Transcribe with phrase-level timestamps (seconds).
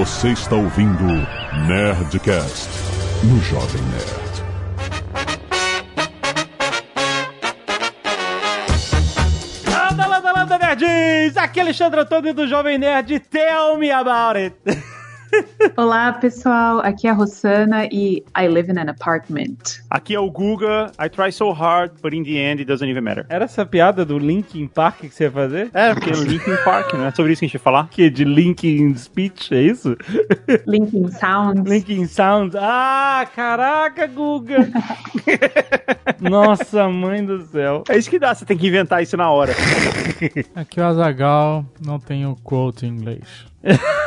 [0.00, 1.04] Você está ouvindo
[1.68, 2.70] Nerdcast
[3.22, 4.42] no Jovem Nerd.
[9.68, 11.36] Landa, landa, landa, nerds!
[11.36, 13.20] Aqui é Alexandre Antônio do Jovem Nerd.
[13.20, 14.56] Tell me about it!
[15.76, 16.80] Olá, pessoal.
[16.80, 19.80] Aqui é a Rossana e I live in an apartment.
[19.90, 20.90] Aqui é o Guga.
[20.98, 23.24] I try so hard, but in the end it doesn't even matter.
[23.28, 25.70] Era essa piada do Linkin Park que você ia fazer?
[25.72, 27.88] É, porque é Linkin Park, não é sobre isso que a gente ia falar?
[27.88, 29.96] Que de Linkin Speech, é isso?
[30.66, 31.68] Linkin Sounds.
[31.68, 32.56] Linkin Sound.
[32.58, 34.68] Ah, caraca, Guga!
[36.20, 37.84] Nossa, mãe do céu.
[37.88, 39.52] É isso que dá, você tem que inventar isso na hora.
[40.54, 43.46] Aqui é o Azagal, não tenho quote em inglês.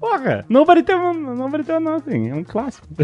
[0.00, 2.86] Porra, Nobody Tell, nobody tell Nothing, é um clássico.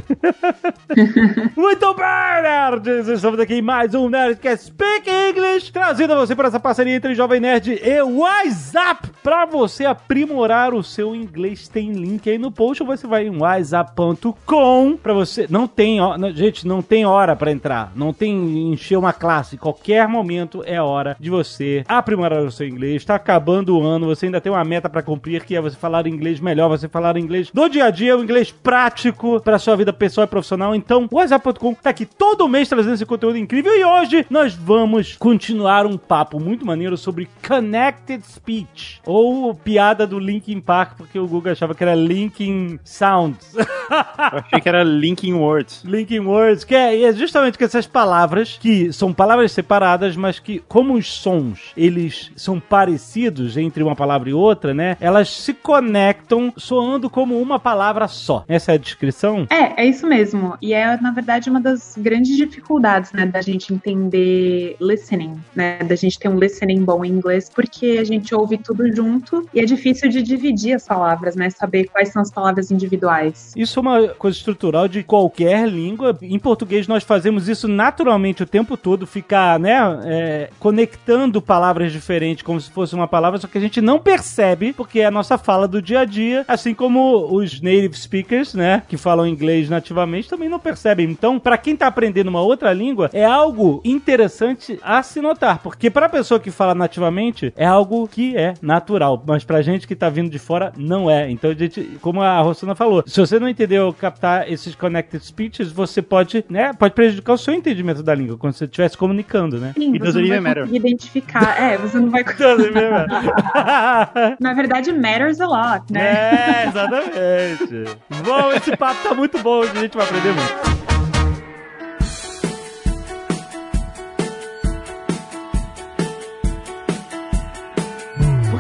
[1.57, 3.09] Muito bem, nerds!
[3.09, 7.15] Estamos aqui em mais um Nerdcast Speak English, trazendo a você para essa parceria entre
[7.15, 11.66] Jovem Nerd e WhatsApp, para você aprimorar o seu inglês.
[11.66, 15.46] Tem link aí no post, ou você vai em whatsapp.com para você...
[15.51, 19.59] Não tem, ó, não, gente, não tem hora para entrar, não tem encher uma classe,
[19.59, 23.02] qualquer momento é hora de você aprimorar o seu inglês.
[23.02, 26.07] Está acabando o ano, você ainda tem uma meta para cumprir, que é você falar
[26.07, 29.93] inglês melhor, você falar inglês do dia a dia, o inglês prático para sua vida
[29.93, 30.74] pessoal e profissional.
[30.74, 35.16] Então, o WhatsApp.com tá aqui todo mês trazendo esse conteúdo incrível e hoje nós vamos
[35.16, 41.27] continuar um papo muito maneiro sobre Connected Speech ou piada do Linkin Park, porque o
[41.27, 43.55] Google achava que era Linkin Sounds.
[43.55, 45.82] Eu achei que era Linkin Words.
[45.85, 50.62] Linkin Words, que é, é justamente que essas palavras que são palavras separadas, mas que
[50.68, 54.96] como os sons eles são parecidos entre uma palavra e outra, né?
[55.01, 58.45] Elas se conectam soando como uma palavra só.
[58.49, 59.47] Essa é a descrição?
[59.49, 60.57] É, é isso mesmo.
[60.61, 65.78] E é, na verdade, uma das grandes dificuldades, né, da gente entender listening, né?
[65.78, 69.61] Da gente ter um listening bom em inglês, porque a gente ouve tudo junto e
[69.61, 71.49] é difícil de dividir as palavras, né?
[71.50, 73.53] Saber quais são as palavras individuais.
[73.56, 76.19] Isso é uma coisa estrutural de qualquer língua.
[76.21, 82.43] Em português nós fazemos isso naturalmente o tempo todo, ficar, né, é, conectando palavras diferentes
[82.43, 85.39] como se fosse uma palavra, só que a gente não percebe porque é a nossa
[85.39, 90.29] fala do dia a dia, assim como os native speakers, né, que falam inglês nativamente,
[90.29, 91.11] também não percebem.
[91.11, 95.91] Então, para quem tá aprendendo uma outra língua, é algo interessante a se notar, porque
[95.91, 100.09] para pessoa que fala nativamente é algo que é natural, mas pra gente que tá
[100.09, 101.31] vindo de fora não é.
[101.31, 105.73] Então, a gente, como a Rossana falou, se você não entendeu captar esses connected speeches,
[105.73, 109.59] você pode, né, pode prejudicar o seu entendimento da língua quando você estiver se comunicando,
[109.59, 109.73] né?
[109.77, 110.75] Sim, It você doesn't não vai matter.
[110.75, 111.61] identificar.
[111.61, 112.25] É, você não vai.
[114.41, 116.05] Na verdade, matters a lot, né?
[116.15, 117.98] É, exatamente.
[118.25, 120.84] Bom, esse papo tá muito bom, a gente vai aprender muito.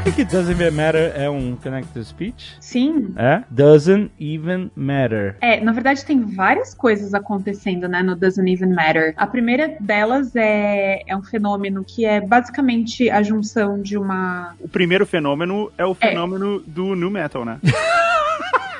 [0.04, 2.58] Por que, que doesn't even matter é um connected speech?
[2.60, 3.14] Sim.
[3.16, 3.42] É?
[3.50, 5.34] Doesn't even matter.
[5.40, 9.14] É, na verdade tem várias coisas acontecendo, né, no Doesn't Even Matter.
[9.16, 14.54] A primeira delas é, é um fenômeno que é basicamente a junção de uma...
[14.60, 17.58] O primeiro fenômeno é o fenômeno do nu metal, né?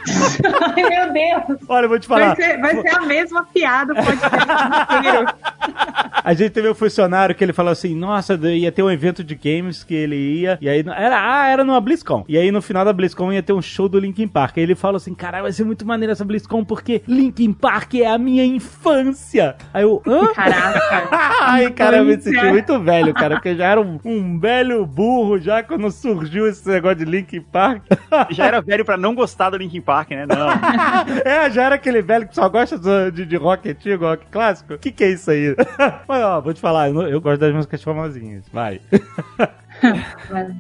[0.76, 1.60] Ai, meu Deus!
[1.68, 2.34] Olha, eu vou te falar.
[2.34, 5.26] Vai ser, vai ser a mesma piada o podcast inteiro.
[6.24, 9.34] A gente teve um funcionário que ele falou assim: Nossa, ia ter um evento de
[9.34, 10.56] games que ele ia.
[10.58, 12.24] E aí, era, ah, era numa BlizzCon.
[12.26, 14.56] E aí, no final da BlizzCon, ia ter um show do Linkin Park.
[14.56, 18.06] Aí ele falou assim: Caralho, vai ser muito maneiro essa BlizzCon porque Linkin Park é
[18.06, 19.54] a minha infância.
[19.72, 20.32] Aí eu, hã?
[20.32, 21.08] Caraca.
[21.44, 25.38] Ai, cara, eu me senti muito velho, cara, porque já era um, um velho burro
[25.38, 27.82] já quando surgiu esse negócio de Linkin Park.
[28.30, 30.26] Já era velho pra não gostar do Linkin Park, né?
[30.26, 30.48] Não.
[31.24, 34.74] é, já era aquele velho que só gosta do- de, de rock antigo, rock clássico.
[34.74, 35.54] O que, que é isso aí?
[36.08, 38.44] Mas, ó, vou te falar, eu, eu gosto das músicas famosinhas.
[38.52, 38.80] Vai.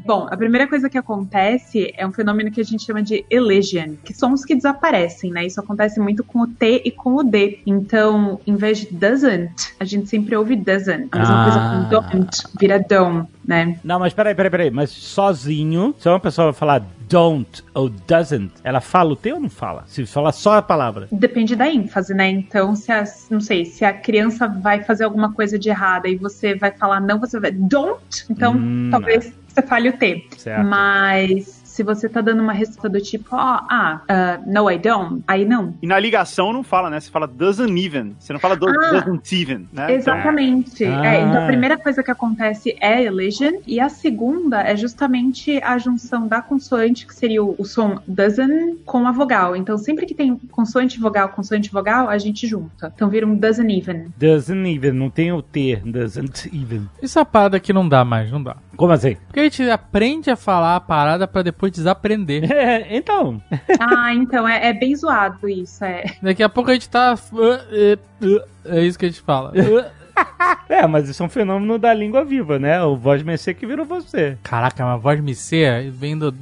[0.04, 3.94] Bom, a primeira coisa que acontece é um fenômeno que a gente chama de elision,
[4.04, 5.46] que são os que desaparecem, né?
[5.46, 7.60] Isso acontece muito com o T e com o D.
[7.64, 11.08] Então, em vez de doesn't, a gente sempre ouve doesn't.
[11.12, 11.44] A mesma Ah.
[11.44, 13.78] coisa com don't, vira don't, né?
[13.84, 14.70] Não, mas peraí, peraí, peraí.
[14.70, 19.50] Mas sozinho, se uma pessoa falar don't ou doesn't, ela fala o T ou não
[19.50, 19.84] fala?
[19.86, 21.08] Se falar só a palavra.
[21.10, 22.28] Depende da ênfase, né?
[22.28, 26.16] Então, se a, não sei, se a criança vai fazer alguma coisa de errada e
[26.16, 30.26] você vai falar não, você vai don't, então Hum, talvez você fale o T.
[30.36, 30.66] Certo.
[30.66, 33.36] Mas se você tá dando uma resposta do tipo, ó,
[33.68, 35.74] ah, ah, no, I don't, aí não.
[35.82, 37.00] E na ligação não fala, né?
[37.00, 38.14] Você fala doesn't even.
[38.16, 38.92] Você não fala do, Ah.
[38.92, 39.92] doesn't even, né?
[39.92, 40.84] Exatamente.
[40.84, 41.04] Ah.
[41.04, 45.76] É, então a primeira coisa que acontece é elision, e a segunda é justamente a
[45.76, 49.56] junção da consoante, que seria o, o som doesn't, com a vogal.
[49.56, 52.92] Então sempre que tem consoante vogal, consoante vogal, a gente junta.
[52.94, 54.12] Então vira um doesn't even.
[54.16, 55.82] Doesn't even, não tem o T.
[55.84, 56.82] Doesn't even.
[57.02, 58.58] Essa parada aqui não dá mais, não dá.
[58.76, 59.16] Como assim?
[59.26, 62.44] Porque a gente aprende a falar a parada pra depois depois desaprender.
[62.64, 63.42] É, então.
[63.78, 65.84] Ah, então é, é bem zoado isso.
[65.84, 66.04] É.
[66.22, 67.14] Daqui a pouco a gente tá.
[68.64, 69.52] É isso que a gente fala.
[70.68, 72.80] É, mas isso é um fenômeno da língua viva, né?
[72.84, 74.38] O voz mercê que virou você.
[74.44, 76.32] Caraca, mas voz me ser vem do,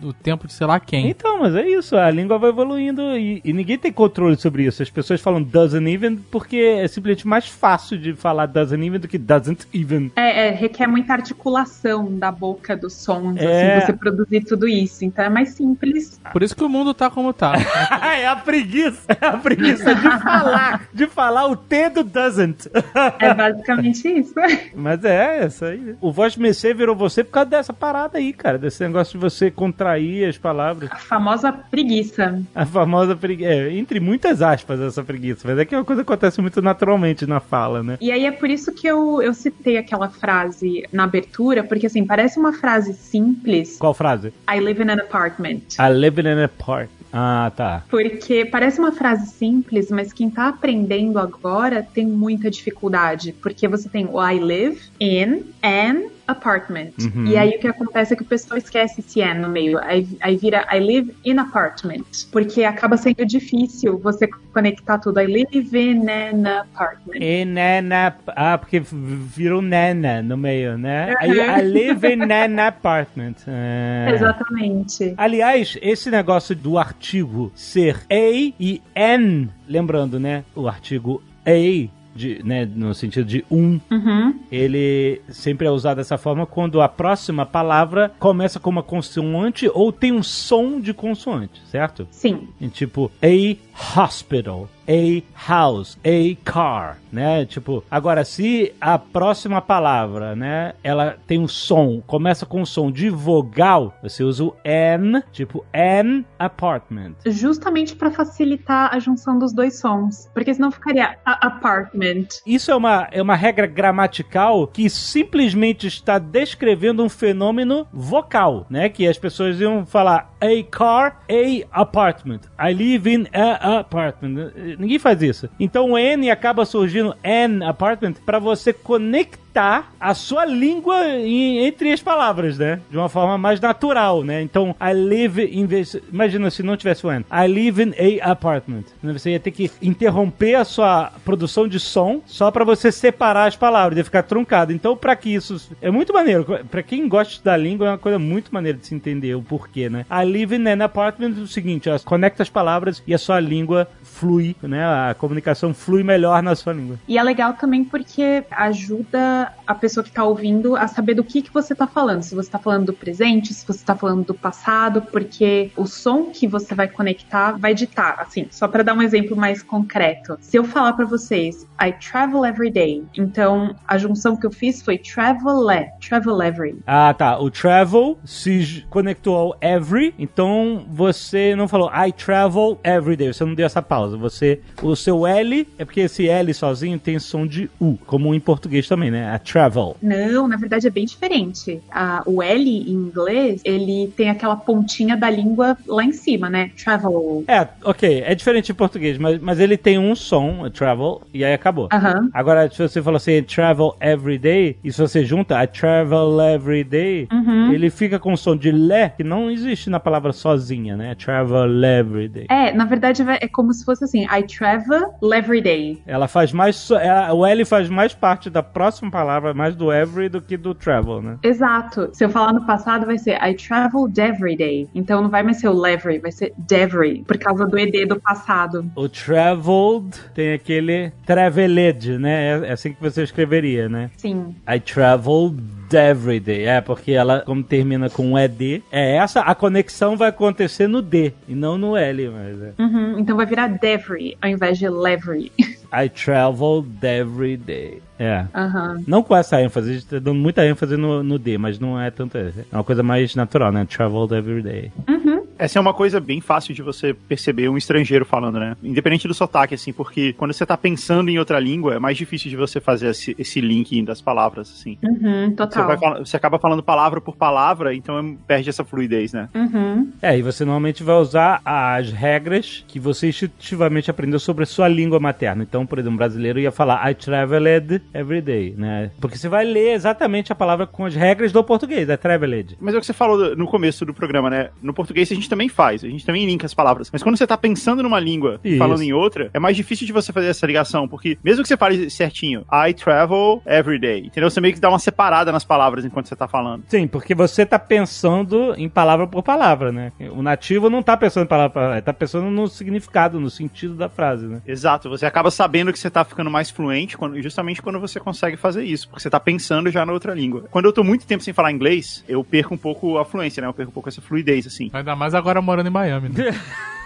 [0.00, 1.08] do tempo de sei lá quem.
[1.10, 4.82] Então, mas é isso, a língua vai evoluindo e, e ninguém tem controle sobre isso.
[4.82, 9.08] As pessoas falam doesn't even porque é simplesmente mais fácil de falar doesn't even do
[9.08, 10.10] que doesn't even.
[10.16, 13.76] É, é, requer muita articulação da boca dos sons, É.
[13.76, 15.04] assim, você produzir tudo isso.
[15.04, 16.20] Então é mais simples.
[16.32, 17.52] Por isso que o mundo tá como tá.
[18.16, 22.70] é a preguiça, é a preguiça de falar, de falar o T do doesn't.
[23.18, 24.34] É basicamente isso.
[24.74, 25.94] Mas é, essa aí.
[26.00, 29.50] O voz mercê virou você por causa dessa parada aí, cara, desse negócio de você
[29.90, 30.90] contrair as palavras.
[30.92, 32.42] A famosa preguiça.
[32.54, 33.50] A famosa preguiça.
[33.50, 35.48] É, entre muitas aspas, essa preguiça.
[35.48, 37.98] Mas é que é uma coisa que acontece muito naturalmente na fala, né?
[38.00, 42.04] E aí é por isso que eu, eu citei aquela frase na abertura, porque assim,
[42.04, 43.76] parece uma frase simples.
[43.78, 44.32] Qual frase?
[44.48, 45.76] I live in an apartment.
[45.78, 47.00] I live in an apartment.
[47.12, 47.82] Ah, tá.
[47.90, 53.32] Porque parece uma frase simples, mas quem tá aprendendo agora tem muita dificuldade.
[53.42, 56.92] Porque você tem o I live in an apartment.
[57.00, 57.26] Uhum.
[57.26, 59.78] E aí o que acontece é que o pessoal esquece esse an no meio.
[59.82, 62.04] Aí, aí vira I live in apartment.
[62.32, 65.20] Porque acaba sendo difícil você conectar tudo.
[65.20, 67.20] I live in an apartment.
[67.20, 68.16] E nana.
[68.28, 71.14] Ah, porque virou nana no meio, né?
[71.20, 71.58] I, Uhum.
[71.58, 73.36] I live in an apartment.
[73.52, 74.12] É.
[74.14, 75.14] Exatamente.
[75.16, 80.44] Aliás, esse negócio do artigo ser a e n, lembrando, né?
[80.54, 84.34] O artigo a, de, né, no sentido de um, Uhum.
[84.50, 89.92] ele sempre é usado dessa forma quando a próxima palavra começa com uma consoante ou
[89.92, 92.06] tem um som de consoante, certo?
[92.10, 92.48] Sim.
[92.60, 97.46] Em tipo, a hospital, a house, a car, né?
[97.46, 102.90] Tipo, agora se a próxima palavra, né, ela tem um som, começa com um som
[102.90, 107.14] de vogal, você usa o an, tipo an apartment.
[107.26, 110.28] Justamente para facilitar a junção dos dois sons.
[110.34, 112.26] Porque senão ficaria a apartment.
[112.46, 118.88] Isso é uma, é uma regra gramatical que simplesmente está descrevendo um fenômeno vocal, né?
[118.88, 122.40] Que as pessoas iam falar a car, a apartment.
[122.58, 124.52] I live in a apartment.
[124.80, 125.48] Ninguém faz isso.
[125.60, 131.92] Então o N acaba surgindo an apartment para você conectar a sua língua em- entre
[131.92, 132.80] as palavras, né?
[132.90, 134.42] De uma forma mais natural, né?
[134.42, 135.96] Então I live in this...
[136.12, 137.24] Imagina se não tivesse o N.
[137.30, 138.84] I live in a apartment.
[139.02, 143.56] Você ia ter que interromper a sua produção de som só para você separar as
[143.56, 144.72] palavras, ia ficar truncado.
[144.72, 148.18] Então, para que isso é muito maneiro, Pra quem gosta da língua é uma coisa
[148.18, 150.04] muito maneira de se entender o porquê, né?
[150.10, 153.40] I live in an apartment é o seguinte, ó, conecta as palavras e a sua
[153.40, 154.84] língua flui, né?
[154.84, 156.96] A comunicação flui melhor na sua língua.
[157.08, 161.42] E é legal também porque ajuda a pessoa que tá ouvindo a saber do que,
[161.42, 162.22] que você tá falando.
[162.22, 166.26] Se você tá falando do presente, se você tá falando do passado, porque o som
[166.26, 168.20] que você vai conectar vai ditar.
[168.20, 170.36] Assim, só para dar um exemplo mais concreto.
[170.40, 173.04] Se eu falar para vocês, I travel every day.
[173.16, 175.66] Então, a junção que eu fiz foi travel,
[176.00, 176.78] travel every.
[176.86, 177.38] Ah, tá.
[177.38, 183.32] O travel se conectou ao every, então você não falou I travel every day.
[183.32, 184.16] Você não deu essa pausa.
[184.16, 188.40] Você, o seu L é porque esse L sozinho tem som de U, como em
[188.40, 189.29] português também, né?
[189.30, 189.96] A travel.
[190.02, 191.80] Não, na verdade é bem diferente.
[191.90, 196.70] Ah, o L em inglês, ele tem aquela pontinha da língua lá em cima, né?
[196.82, 197.44] Travel.
[197.46, 201.44] É, ok, é diferente em português, mas, mas ele tem um som, a travel, e
[201.44, 201.88] aí acabou.
[201.92, 202.28] Aham.
[202.32, 206.84] Agora, se você falou assim, travel every day, e se você junta I travel every
[206.84, 207.72] day, Uhum.
[207.72, 211.14] ele fica com o som de le, que não existe na palavra sozinha, né?
[211.14, 212.46] Travel every day.
[212.50, 215.98] É, na verdade vai- é como se fosse assim, I travel every day.
[216.06, 216.90] Ela faz mais.
[216.90, 220.74] ela- o L faz mais parte da próxima palavra, mais do every do que do
[220.74, 221.36] travel, né?
[221.42, 222.08] Exato.
[222.12, 224.88] Se eu falar no passado, vai ser I traveled every day.
[224.94, 228.18] Então não vai mais ser o every, vai ser every, por causa do ED do
[228.18, 228.90] passado.
[228.96, 232.48] O traveled tem aquele traveled, né?
[232.48, 234.10] É é assim que você escreveria, né?
[234.16, 234.54] Sim.
[234.68, 235.60] I traveled
[235.92, 236.64] every day.
[236.64, 241.32] É, porque ela, como termina com ED, é essa, a conexão vai acontecer no D
[241.48, 242.72] e não no L, mas é.
[242.78, 245.52] Uhum, Então vai virar every ao invés de levery.
[245.92, 248.00] I traveled every day.
[248.20, 248.44] É.
[248.54, 249.02] Aham.
[249.06, 251.98] Não com essa ênfase, a gente tá dando muita ênfase no, no D, mas não
[251.98, 252.36] é tanto.
[252.36, 253.86] É uma coisa mais natural, né?
[253.86, 254.92] Traveled every day.
[255.08, 255.39] Uhum.
[255.60, 258.76] Essa é uma coisa bem fácil de você perceber um estrangeiro falando, né?
[258.82, 262.48] Independente do sotaque, assim, porque quando você tá pensando em outra língua, é mais difícil
[262.48, 264.96] de você fazer esse, esse link das palavras, assim.
[265.02, 265.86] Uhum, Você, total.
[265.86, 269.48] vai fala- você acaba falando palavra por palavra, então perde essa fluidez, né?
[269.54, 270.10] Uhum.
[270.22, 274.88] É, e você normalmente vai usar as regras que você instintivamente aprendeu sobre a sua
[274.88, 275.62] língua materna.
[275.62, 279.10] Então, por exemplo, um brasileiro ia falar I traveled every day, né?
[279.20, 282.76] Porque você vai ler exatamente a palavra com as regras do português, I traveled.
[282.80, 284.70] Mas é o que você falou no começo do programa, né?
[284.82, 287.10] No português a gente também faz, a gente também linka as palavras.
[287.12, 288.78] Mas quando você tá pensando numa língua e Isso.
[288.78, 291.76] falando em outra, é mais difícil de você fazer essa ligação, porque mesmo que você
[291.76, 294.50] fale certinho, I travel every day, entendeu?
[294.50, 296.84] Você meio que dá uma separada nas palavras enquanto você tá falando.
[296.88, 300.12] Sim, porque você tá pensando em palavra por palavra, né?
[300.32, 303.94] O nativo não tá pensando em palavra por palavra, tá pensando no significado, no sentido
[303.94, 304.60] da frase, né?
[304.66, 308.56] Exato, você acaba sabendo que você tá ficando mais fluente quando- justamente quando você consegue
[308.56, 310.64] fazer isso, porque você tá pensando já na outra língua.
[310.70, 313.66] Quando eu tô muito tempo sem falar inglês, eu perco um pouco a fluência, né?
[313.68, 314.90] Eu perco um pouco essa fluidez, assim.
[314.92, 316.34] Ainda mais agora morando em Miami, né?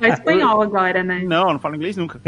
[0.00, 1.22] É espanhol agora, né?
[1.24, 2.20] Não, eu não falo inglês nunca.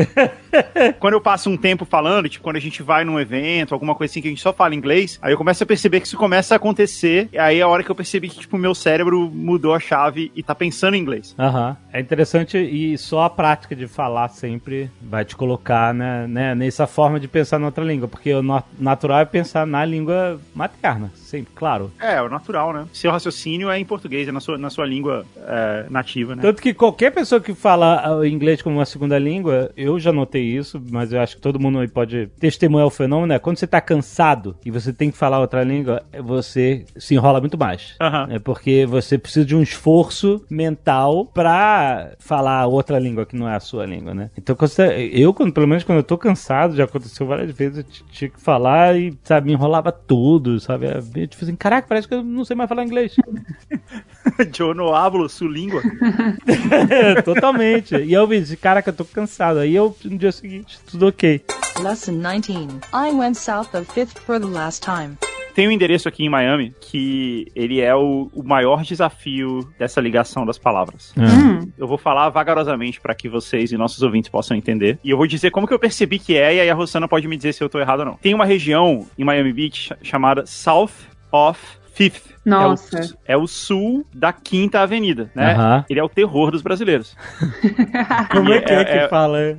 [0.98, 4.12] quando eu passo um tempo falando, tipo, quando a gente vai num evento, alguma coisa
[4.12, 6.54] assim que a gente só fala inglês, aí eu começo a perceber que isso começa
[6.54, 9.30] a acontecer, e aí é a hora que eu percebi que, tipo, o meu cérebro
[9.32, 11.34] mudou a chave e tá pensando em inglês.
[11.38, 11.76] Aham.
[11.92, 16.86] É interessante e só a prática de falar sempre vai te colocar né, né, nessa
[16.86, 21.10] forma de pensar na outra língua, porque o na- natural é pensar na língua materna,
[21.14, 21.90] sempre, claro.
[22.00, 22.86] É, é o natural, né?
[22.92, 26.42] Seu raciocínio é em português, é na sua, na sua língua é, nativa, né?
[26.42, 30.42] Tanto que qualquer pessoa que fala ah, inglês como uma segunda língua, eu já notei
[30.42, 33.66] isso, mas eu acho que todo mundo aí pode testemunhar o fenômeno, é quando você
[33.66, 37.96] tá cansado e você tem que falar outra língua, você se enrola muito mais.
[38.30, 43.54] É porque você precisa de um esforço mental pra falar outra língua que não é
[43.54, 44.30] a sua língua, né?
[44.36, 44.56] Então,
[45.12, 48.40] eu, quando, pelo menos quando eu tô cansado, já aconteceu várias vezes, eu tinha que
[48.40, 50.86] falar e, sabe, me enrolava tudo, sabe?
[50.86, 51.48] É meio difícil.
[51.48, 53.16] assim, Caraca, parece que eu não sei mais falar inglês.
[54.76, 55.82] Não hablo sua língua.
[57.24, 57.96] Totalmente.
[57.96, 59.58] E eu vi, disse, caraca, eu tô cansado.
[59.58, 61.40] Aí eu, no dia seguinte, tudo ok.
[61.82, 62.80] Lesson 19.
[62.92, 65.16] I went south of 5th for the last time.
[65.54, 70.44] Tem um endereço aqui em Miami que ele é o, o maior desafio dessa ligação
[70.44, 71.14] das palavras.
[71.16, 71.66] Hum.
[71.78, 74.98] Eu vou falar vagarosamente para que vocês e nossos ouvintes possam entender.
[75.02, 77.26] E eu vou dizer como que eu percebi que é, e aí a Rosana pode
[77.26, 78.14] me dizer se eu tô errado ou não.
[78.16, 80.90] Tem uma região em Miami Beach cha- chamada South
[81.32, 81.58] of
[81.96, 82.36] Fifth.
[82.44, 82.98] Nossa.
[82.98, 85.54] É o, é o sul da Quinta Avenida, né?
[85.54, 85.84] Aham.
[85.88, 87.16] Ele é o terror dos brasileiros.
[88.30, 89.58] Como é que é, É, que é- fala?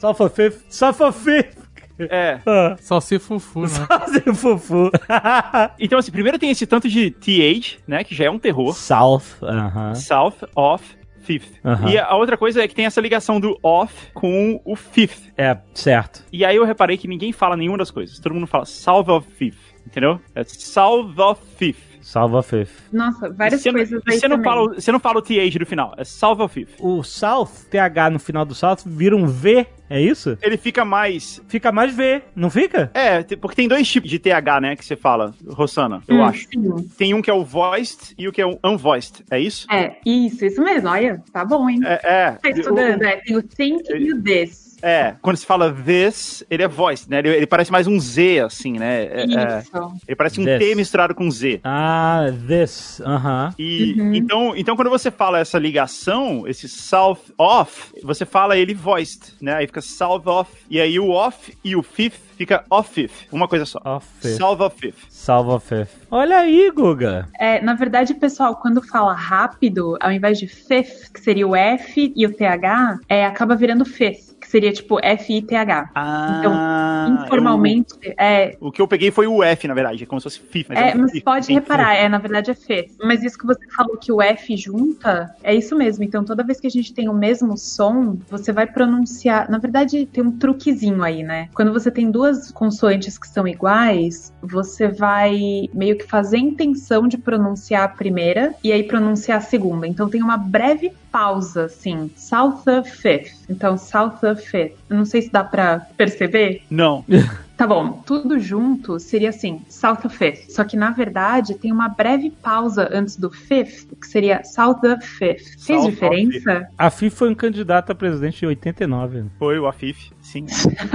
[0.00, 1.64] Só for fifth, só for fifth.
[1.98, 2.40] É.
[2.44, 3.68] Ah, Só se fufu, né?
[3.88, 4.90] Fazer fufu.
[5.80, 8.04] Então, assim, primeiro tem esse tanto de TH, né?
[8.04, 8.74] Que já é um terror.
[8.74, 9.94] South, aham.
[9.94, 10.84] South of
[11.20, 11.54] Fifth.
[11.64, 11.88] Aham.
[11.90, 15.32] E a outra coisa é que tem essa ligação do off com o fifth.
[15.38, 16.22] É, certo.
[16.30, 18.18] E aí eu reparei que ninguém fala nenhuma das coisas.
[18.18, 19.65] Todo mundo fala South of Fifth.
[19.86, 20.20] Entendeu?
[20.34, 21.86] É of Fifth.
[22.02, 22.70] Salva fifth.
[22.92, 25.66] Nossa, várias você, coisas aí você não, fala, o- você não fala o TH no
[25.66, 25.92] final.
[25.98, 26.76] É South of Fifth.
[26.78, 30.36] O South, TH no final do South, vira um V, é isso?
[30.42, 31.40] Ele fica mais.
[31.48, 32.90] Fica mais V, não fica?
[32.94, 34.76] É, porque tem dois tipos de TH, né?
[34.76, 36.46] Que você fala, Rossana, eu Hum, acho.
[36.52, 36.88] sim.
[36.98, 39.24] Tem um que é o voiced e o que é o unvoiced.
[39.30, 39.66] É isso?
[39.72, 40.88] É, isso, isso mesmo.
[40.88, 41.80] Olha, tá bom, hein?
[41.84, 42.00] É.
[42.02, 42.30] é.
[42.32, 43.16] Tá estudando, é.
[43.16, 44.66] Tem o think e o this.
[44.82, 47.18] É, quando se fala this, ele é voiced, né?
[47.20, 49.04] Ele, ele parece mais um Z, assim, né?
[49.04, 49.58] É- é.
[49.60, 49.92] Isso.
[50.06, 50.58] ele parece um This.
[50.58, 51.60] T misturado com Z.
[51.64, 53.54] Ah, this, aham.
[53.58, 54.14] E Uhum.
[54.14, 59.54] então, então quando você fala essa ligação, esse south off, você fala ele voiced, né?
[59.54, 63.48] Aí fica south off e aí o off e o fifth fica off fifth, uma
[63.48, 63.80] coisa só.
[63.84, 64.36] Off fifth.
[64.36, 65.06] South of fifth.
[65.10, 65.90] Salva fifth.
[66.10, 67.28] Olha aí, Guga.
[67.38, 72.12] É, na verdade, pessoal, quando fala rápido, ao invés de fifth, que seria o F
[72.14, 75.90] e o TH, é, acaba virando fifth, que seria tipo F-I-T-H.
[75.94, 80.20] Ah, Informalmente, é, eu- o que eu peguei foi o F, na verdade, é como
[80.20, 80.70] se fosse fifth.
[80.72, 82.96] É, um mas pode reparar, é, na verdade é fifth.
[83.02, 86.04] Mas isso que você falou que o F junta, é isso mesmo.
[86.04, 89.50] Então toda vez que a gente tem o mesmo som, você vai pronunciar.
[89.50, 91.48] Na verdade, tem um truquezinho aí, né?
[91.54, 97.06] Quando você tem duas consoantes que são iguais, você vai meio que fazer a intenção
[97.08, 99.86] de pronunciar a primeira e aí pronunciar a segunda.
[99.86, 102.10] Então tem uma breve pausa, assim.
[102.16, 103.32] South of fifth.
[103.48, 104.76] Então, South of fifth.
[104.88, 106.62] Eu não sei se dá pra perceber.
[106.70, 107.04] Não.
[107.56, 110.50] Tá bom, tudo junto seria assim, South of Fifth.
[110.50, 115.06] Só que na verdade tem uma breve pausa antes do fifth, que seria South of
[115.06, 115.58] Fifth.
[115.64, 116.68] Fez South diferença?
[116.76, 119.24] A FIF foi um candidato a presidente em 89.
[119.38, 120.44] Foi o Afif, sim.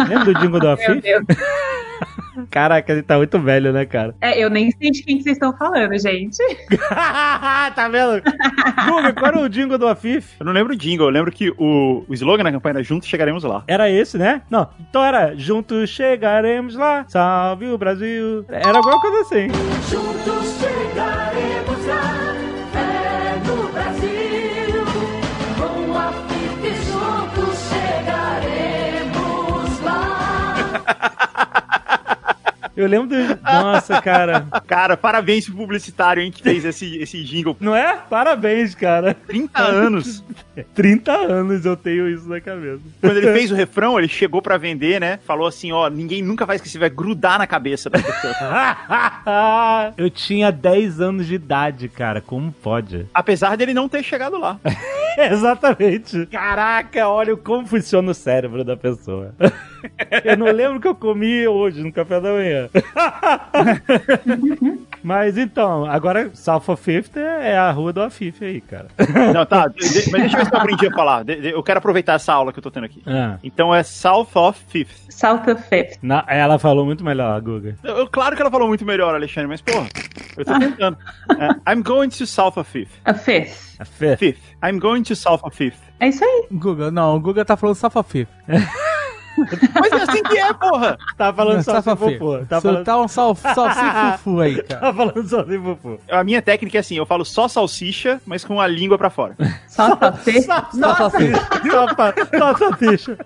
[0.08, 1.02] Lembra do jingle do Meu Afif?
[1.02, 1.26] Deus.
[2.50, 4.16] Caraca, ele tá muito velho, né, cara?
[4.22, 6.38] É, eu nem sei de quem que vocês estão falando, gente.
[7.76, 8.22] tá vendo?
[8.88, 10.36] Guga, qual era o jingle do Afif?
[10.40, 13.08] Eu não lembro o jingle, eu lembro que o, o slogan da campanha era Juntos
[13.08, 13.64] Chegaremos Lá.
[13.68, 14.42] Era esse, né?
[14.50, 18.46] Não, então era Juntos chegaremos lá, salve o Brasil.
[18.50, 19.48] Era alguma coisa assim.
[19.90, 22.41] Juntos chegaremos lá,
[32.82, 33.16] Eu lembro do.
[33.44, 34.48] Nossa, cara.
[34.68, 37.58] Cara, parabéns pro publicitário, hein, que fez esse, esse jingle.
[37.60, 37.98] Não é?
[38.10, 39.14] Parabéns, cara.
[39.14, 40.24] 30 anos.
[40.74, 42.82] 30 anos eu tenho isso na cabeça.
[43.02, 45.20] Quando ele fez o refrão, ele chegou pra vender, né?
[45.26, 48.34] Falou assim, ó, ninguém nunca vai esquecer, vai grudar na cabeça da pessoa.
[49.98, 52.22] eu tinha 10 anos de idade, cara.
[52.22, 53.06] Como pode?
[53.14, 54.60] Apesar dele não ter chegado lá.
[55.32, 56.26] Exatamente.
[56.28, 59.34] Caraca, olha como funciona o cérebro da pessoa.
[60.24, 62.70] Eu não lembro o que eu comi hoje no café da manhã.
[65.04, 68.88] Mas então, agora South of Fifth é a rua do Afif aí, cara.
[69.34, 71.24] Não, tá, de- de- mas deixa eu ver se eu aprendi a falar.
[71.24, 73.02] De- de- eu quero aproveitar essa aula que eu tô tendo aqui.
[73.06, 75.10] Ah, Então é South of Fifth.
[75.10, 75.98] South of Fifth.
[76.02, 77.76] na- ela falou muito melhor, a Guga.
[77.84, 79.88] Eu- eu- claro que ela falou muito melhor, Alexandre, mas porra,
[80.38, 80.98] eu tô tentando.
[81.40, 82.92] É, I'm going to South of Fifth.
[83.06, 83.76] A Fifth.
[83.80, 84.20] A Fifth.
[84.20, 84.42] Fifth.
[84.64, 85.80] I'm going to South of Fifth.
[86.00, 86.48] É isso aí.
[86.52, 88.28] Guga, não, o Guga tá falando Safafi.
[89.80, 90.98] Mas é assim que é, porra.
[91.18, 92.18] Tá falando só assim, Safafi.
[92.20, 92.46] fofo.
[92.46, 94.82] Tá Você falando, tá um sal, salsifufu fufu aí, cara.
[94.82, 96.00] tá falando só assim, fofo.
[96.10, 99.36] A minha técnica é assim, eu falo só salsicha, mas com a língua pra fora.
[100.24, 100.46] Fifth.
[100.78, 100.96] Só
[102.56, 103.18] salsicha.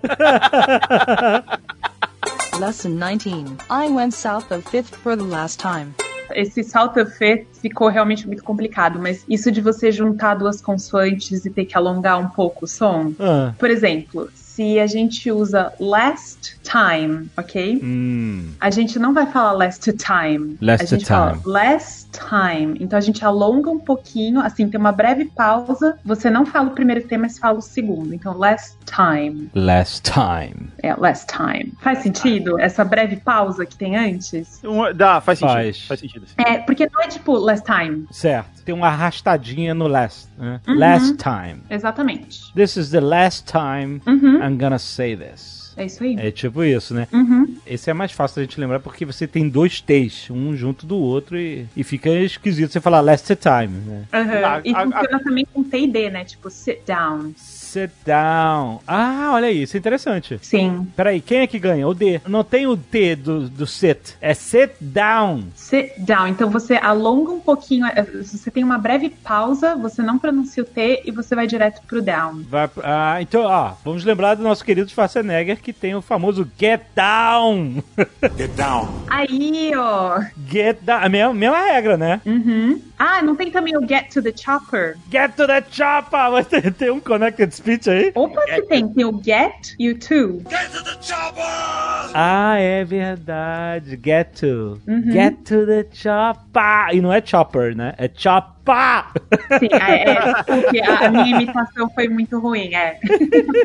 [2.60, 3.56] Lesson 19.
[3.68, 5.94] I went south of 5th for the last time.
[6.34, 11.44] Esse South of Fifth ficou realmente muito complicado, mas isso de você juntar duas consoantes
[11.44, 13.12] e ter que alongar um pouco o som.
[13.20, 17.78] Ah, Por exemplo, se a gente usa last time, ok?
[17.82, 18.52] hum.
[18.58, 20.56] A gente não vai falar last time.
[20.62, 21.18] Last a gente time.
[21.18, 22.78] fala last time.
[22.80, 25.98] Então a gente alonga um pouquinho, assim, tem uma breve pausa.
[26.02, 28.14] Você não fala o primeiro tema, mas fala o segundo.
[28.14, 29.50] Então, last time.
[29.54, 30.70] Last time.
[30.82, 31.74] É, last time.
[31.80, 34.60] Faz sentido essa breve pausa que tem antes?
[34.64, 35.54] Um- dá, faz sentido.
[35.54, 35.80] Faz.
[35.82, 36.26] Faz, sentido.
[36.26, 36.34] sim.
[36.38, 38.06] É, porque não é tipo last time.
[38.10, 38.55] Certo.
[38.66, 40.28] Tem uma arrastadinha no last.
[40.36, 40.60] Né?
[40.68, 40.78] Uhum.
[40.78, 41.60] Last time.
[41.70, 42.52] Exatamente.
[42.54, 44.42] This is the last time Uhum.
[44.42, 45.72] I'm gonna say this.
[45.78, 46.16] É isso aí.
[46.18, 47.06] É tipo isso, né?
[47.12, 47.54] Uhum.
[47.66, 50.96] Esse é mais fácil da gente lembrar porque você tem dois T's, um junto do
[50.96, 54.04] outro e, e fica esquisito você falar last time, né?
[54.12, 54.60] Uhum.
[54.64, 56.24] E a- funciona também com T e D, né?
[56.24, 57.32] Tipo, sit down.
[57.76, 58.80] Sit down.
[58.86, 60.38] Ah, olha aí, isso é interessante.
[60.40, 60.86] Sim.
[60.96, 61.86] Peraí, quem é que ganha?
[61.86, 62.22] O D.
[62.26, 64.14] Não tem o T do, do sit.
[64.18, 65.42] É sit down.
[65.54, 66.28] Sit down.
[66.28, 67.84] Então você alonga um pouquinho.
[67.84, 71.82] eh, Você tem uma breve pausa, você não pronuncia o T e você vai direto
[71.86, 72.42] pro down.
[72.48, 76.80] Vai, ah, então, ó, vamos lembrar do nosso querido Schwarzenegger que tem o famoso get
[76.94, 77.82] down.
[79.10, 80.18] Aí, ó.
[80.50, 81.00] Get down.
[81.04, 82.22] A mesma, mesma regra, né?
[82.24, 82.80] Uhum.
[82.98, 84.96] Ah, não tem também o get to the chopper?
[85.10, 86.30] Get to the chopper!
[86.30, 88.12] Mas tem, tem um connected speech aí?
[88.14, 88.88] Opa, se tem.
[88.88, 90.42] Tem o get e o to.
[90.48, 92.10] Get to the Chopper!
[92.14, 93.98] Ah, é verdade.
[94.02, 94.80] Get to.
[94.86, 95.12] Uhum.
[95.12, 96.94] Get to the chopper.
[96.94, 97.94] E não é chopper, né?
[97.98, 98.56] É chopper.
[99.60, 102.98] Sim, é, é, porque a, a minha imitação foi muito ruim, é.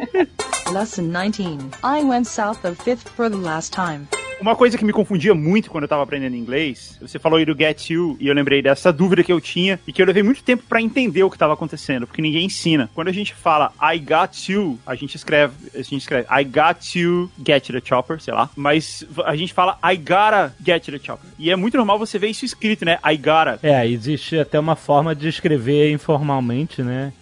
[0.72, 1.72] Lesson 19.
[1.84, 4.08] I went south of 5th for the last time.
[4.42, 7.56] Uma coisa que me confundia muito quando eu tava aprendendo inglês, você falou aí do
[7.56, 10.44] get you, e eu lembrei dessa dúvida que eu tinha e que eu levei muito
[10.44, 12.90] tempo pra entender o que tava acontecendo, porque ninguém ensina.
[12.96, 16.96] Quando a gente fala I got you, a gente escreve, a gente escreve I got
[16.96, 21.30] you, get the chopper, sei lá, mas a gente fala I gotta get the chopper.
[21.38, 22.98] E é muito normal você ver isso escrito, né?
[23.06, 23.60] I gotta.
[23.62, 27.14] É, existe até uma forma de escrever informalmente, né?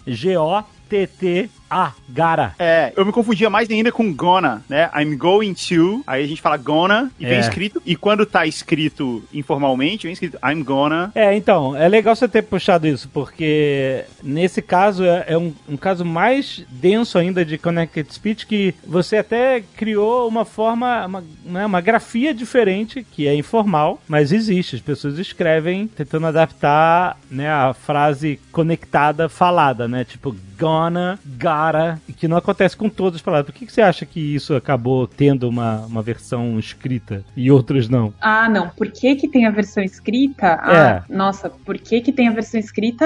[1.69, 1.93] G-O-T-T-A.
[2.09, 2.53] Gara.
[2.57, 4.89] É, eu me confundia mais ainda com gonna, né?
[4.95, 7.39] I'm going to, aí a gente fala gonna e vem É.
[7.39, 11.11] escrito, e quando tá escrito informalmente, vem escrito I'm gonna.
[11.13, 15.77] É, então, é legal você ter puxado isso, porque nesse caso é, é um, um
[15.77, 21.65] caso mais denso ainda de Connected Speech, que você até criou uma forma, uma, né,
[21.65, 24.75] uma grafia diferente, que é informal, mas existe.
[24.75, 30.03] As pessoas escrevem tentando adaptar né, a frase conectada falada, né?
[30.03, 31.19] Tipo, gonna,
[31.59, 33.45] gotta, e que não acontece com todas as palavras.
[33.45, 37.89] Por que, que você acha que isso acabou tendo uma, uma versão escrita e outras
[37.89, 38.13] não?
[38.21, 38.69] Ah, não.
[38.69, 40.59] Por que que tem a versão escrita?
[40.61, 43.05] Ah, nossa, por que que tem a versão escrita?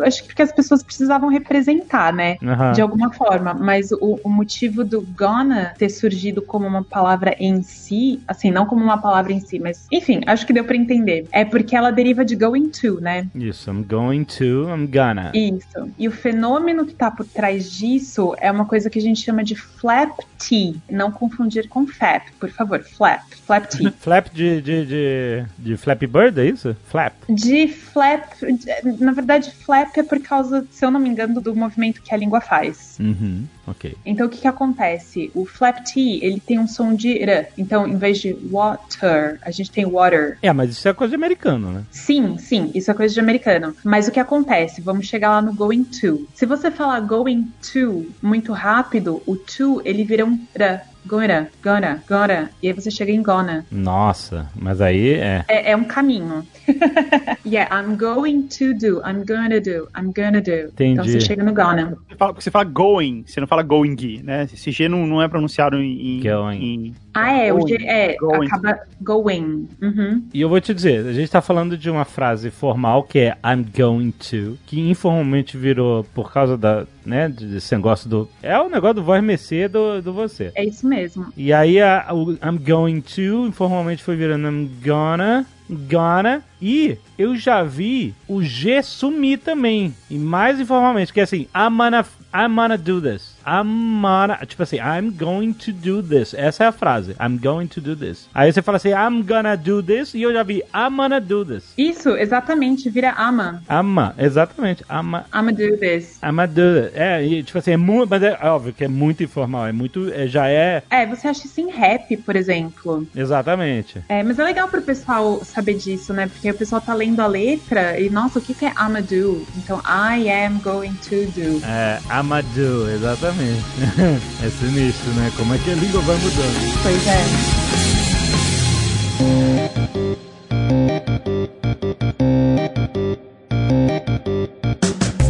[0.00, 2.36] Acho que porque as pessoas precisavam representar, né?
[2.42, 2.72] Aham.
[2.72, 3.54] De alguma forma.
[3.54, 8.66] Mas o, o motivo do gonna ter surgido como uma palavra em si, assim, não
[8.66, 11.26] como uma palavra em si, mas enfim, acho que deu pra entender.
[11.32, 13.26] É porque ela deriva de going to, né?
[13.34, 15.32] Isso, I'm going to, I'm gonna.
[15.34, 15.90] Isso.
[15.98, 17.89] E o fenômeno que tá por trás disso
[18.38, 20.74] é uma coisa que a gente chama de flap T.
[20.90, 22.82] Não confundir com fap, por favor.
[22.82, 23.22] Flap.
[23.46, 23.90] Flap T.
[23.98, 26.76] Flap de, de, de, de Flappy Bird, é isso?
[26.88, 27.14] Flap.
[27.28, 31.54] De flap, de- na verdade, flap é por causa, se eu não me engano, do
[31.54, 32.96] movimento que a língua faz.
[33.00, 33.96] Uhum, ok.
[34.04, 35.30] Então, o que que acontece?
[35.34, 37.48] O flap T, ele tem um som de r.
[37.56, 40.38] Então, em vez de water, a gente tem water.
[40.42, 41.84] É, mas isso é coisa de americano, né?
[41.90, 43.74] Sim, sim, isso é coisa de americano.
[43.84, 44.80] Mas o que acontece?
[44.80, 46.26] Vamos chegar lá no going to.
[46.34, 50.80] Se você falar going to muito rápido, o to ele vira um r.
[51.06, 52.50] gonna, gonna, gonna.
[52.62, 53.64] E aí você chega em gonna.
[53.70, 55.44] Nossa, mas aí é.
[55.48, 56.44] É, é um caminho.
[57.46, 60.70] yeah, I'm going to do, I'm gonna do, I'm gonna do.
[60.78, 61.12] Então Entendi.
[61.12, 61.96] você chega no gonna.
[62.08, 64.44] Você fala, você fala going, você não fala going, né?
[64.44, 66.18] Esse G não, não é pronunciado em.
[66.18, 66.62] em- Going.
[66.64, 68.46] em- Ah, é, o Going, G, é, going.
[68.46, 69.68] acaba going.
[69.82, 70.22] Uhum.
[70.32, 73.36] E eu vou te dizer, a gente tá falando de uma frase formal que é
[73.44, 78.28] I'm going to, que informalmente virou por causa da, né, desse negócio do.
[78.42, 80.52] É o negócio do voz mercê do, do você.
[80.54, 81.32] É isso mesmo.
[81.36, 86.42] E aí a, o I'm going to informalmente foi virando I'm gonna, gonna.
[86.60, 89.94] E eu já vi o G sumir também.
[90.10, 93.36] E mais informalmente, que é assim, I'm gonna, I'm gonna do this.
[93.50, 96.34] I'm gonna, tipo assim, I'm going to do this.
[96.34, 97.16] Essa é a frase.
[97.20, 98.28] I'm going to do this.
[98.32, 100.14] Aí você fala assim, I'm gonna do this.
[100.14, 101.64] E eu já vi, I'm gonna do this.
[101.76, 103.60] Isso, exatamente, vira ama.
[103.68, 104.84] Ama, exatamente.
[104.88, 106.18] Ama, I'ma do this.
[106.22, 106.92] ama do this.
[106.94, 109.66] É, e, tipo assim, é muito, mas é óbvio que é muito informal.
[109.66, 113.04] É muito, é, já é, É, você acha isso em rap, por exemplo.
[113.16, 114.00] exatamente.
[114.08, 116.28] É, mas é legal pro pessoal saber disso, né?
[116.28, 119.44] Porque o pessoal tá lendo a letra e, nossa, o que, que é I'ma do?
[119.56, 121.64] Então, I am going to do.
[121.64, 123.39] É, Amadou, exatamente.
[124.44, 125.30] é sinistro, né?
[125.36, 126.82] Como é que a língua vai mudando.
[126.82, 127.20] Pois é.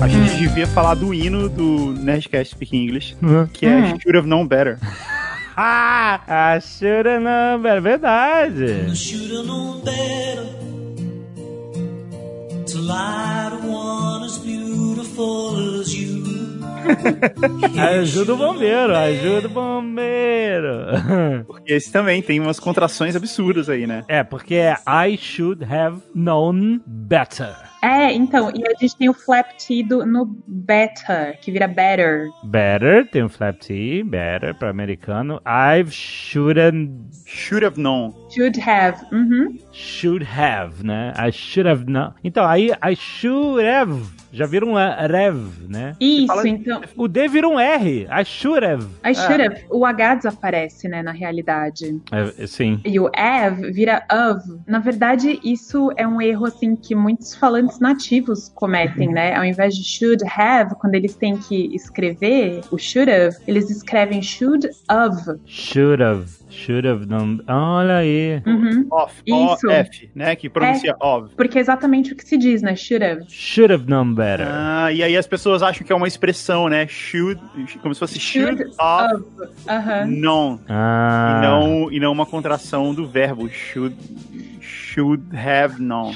[0.01, 3.17] A gente devia falar do hino do Nerdcast Speak English,
[3.53, 3.99] que é Hum.
[4.01, 4.79] Should Have Known Better.
[5.63, 8.97] Ah, a shoulda number, é verdade.
[8.97, 10.47] Should've known better
[12.65, 16.60] to lie to one as beautiful as you.
[18.01, 20.87] Ajuda o bombeiro, ajuda o bombeiro.
[21.47, 24.05] Porque esse também tem umas contrações absurdas aí, né?
[24.09, 27.55] É, porque é I should have known better.
[28.01, 32.29] É, então, e a gente tem o flap T do, no better, que vira better.
[32.45, 35.41] Better, tem um flap T, better para americano.
[35.47, 36.91] I shouldn't,
[37.27, 38.15] Should Have Known.
[38.31, 39.05] Should have.
[39.13, 39.59] Uhum.
[39.73, 41.13] should have, né?
[41.17, 42.13] I should have known.
[42.25, 43.93] Então, aí I should have,
[44.33, 45.95] já vira um rev, né?
[46.01, 46.81] Isso, fala- então.
[46.97, 48.87] O D vira um R, I should have.
[49.05, 49.65] I should have.
[49.71, 52.01] O H desaparece, né, na realidade.
[52.13, 52.81] É, sim.
[52.85, 54.41] E o have vira of.
[54.67, 59.35] Na verdade, isso é um erro, assim, que muitos falantes nativos cometem, né?
[59.35, 64.23] Ao invés de should have, quando eles têm que escrever o should have, eles escrevem
[64.23, 65.41] should of.
[65.47, 67.41] Should have, should have known.
[67.49, 68.43] Olha aí.
[68.47, 68.87] Uhum.
[68.91, 69.15] Off.
[69.27, 69.67] Isso.
[69.67, 70.37] O-F, né?
[70.37, 71.35] Que pronuncia of.
[71.35, 72.77] Porque é exatamente o que se diz, né?
[72.77, 73.25] Should have.
[73.29, 74.47] Should have known better.
[74.49, 76.87] Ah, e aí as pessoas acham que é uma expressão, né?
[76.87, 77.41] Should,
[77.83, 79.25] como se fosse should, Should of.
[79.69, 80.07] Aham.
[80.07, 80.61] known.
[80.69, 81.39] Ah.
[81.39, 83.97] E, não, e não uma contração do verbo should,
[84.61, 86.15] should have known.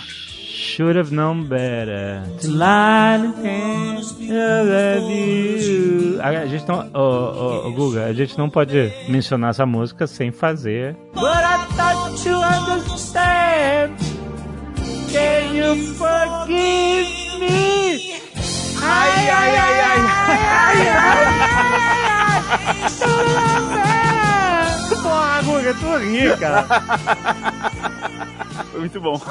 [0.64, 2.24] Should have known better.
[2.40, 6.18] To lie to think I love you.
[6.22, 6.90] A gente não.
[6.94, 10.96] Ô, ô, ô, Guga, a gente não pode mencionar essa música sem fazer.
[11.12, 13.92] But I thought you understand.
[15.12, 18.14] Can you forgive me?
[18.83, 21.85] Ai, ai, ai, ai, ai, ai, ai.
[25.03, 26.64] Porra, Guga, tu ri, cara.
[26.64, 27.74] Foi
[28.79, 29.21] muito bom.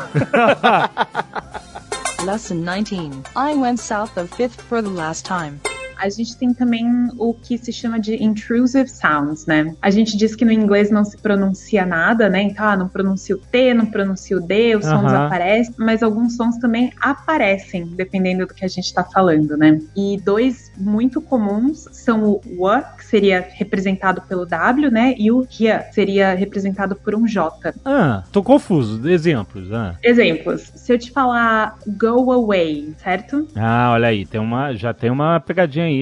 [2.26, 3.24] Lesson 19.
[3.36, 5.60] I went south of 5th for the last time.
[6.04, 6.86] A gente tem também
[7.18, 9.74] o que se chama de intrusive sounds, né?
[9.82, 12.42] A gente diz que no inglês não se pronuncia nada, né?
[12.42, 15.28] Então, ah, não pronuncia o T, não pronuncia o D, os sons Aham.
[15.28, 19.80] aparecem, mas alguns sons também aparecem, dependendo do que a gente tá falando, né?
[19.96, 25.16] E dois muito comuns são o W, que seria representado pelo W, né?
[25.18, 27.74] E o RIA, que seria representado por um J.
[27.86, 29.08] Ah, tô confuso.
[29.08, 29.72] Exemplos.
[29.72, 29.96] Ah.
[30.04, 30.72] Exemplos.
[30.76, 33.48] Se eu te falar go away, certo?
[33.56, 35.93] Ah, olha aí, tem uma, já tem uma pegadinha aí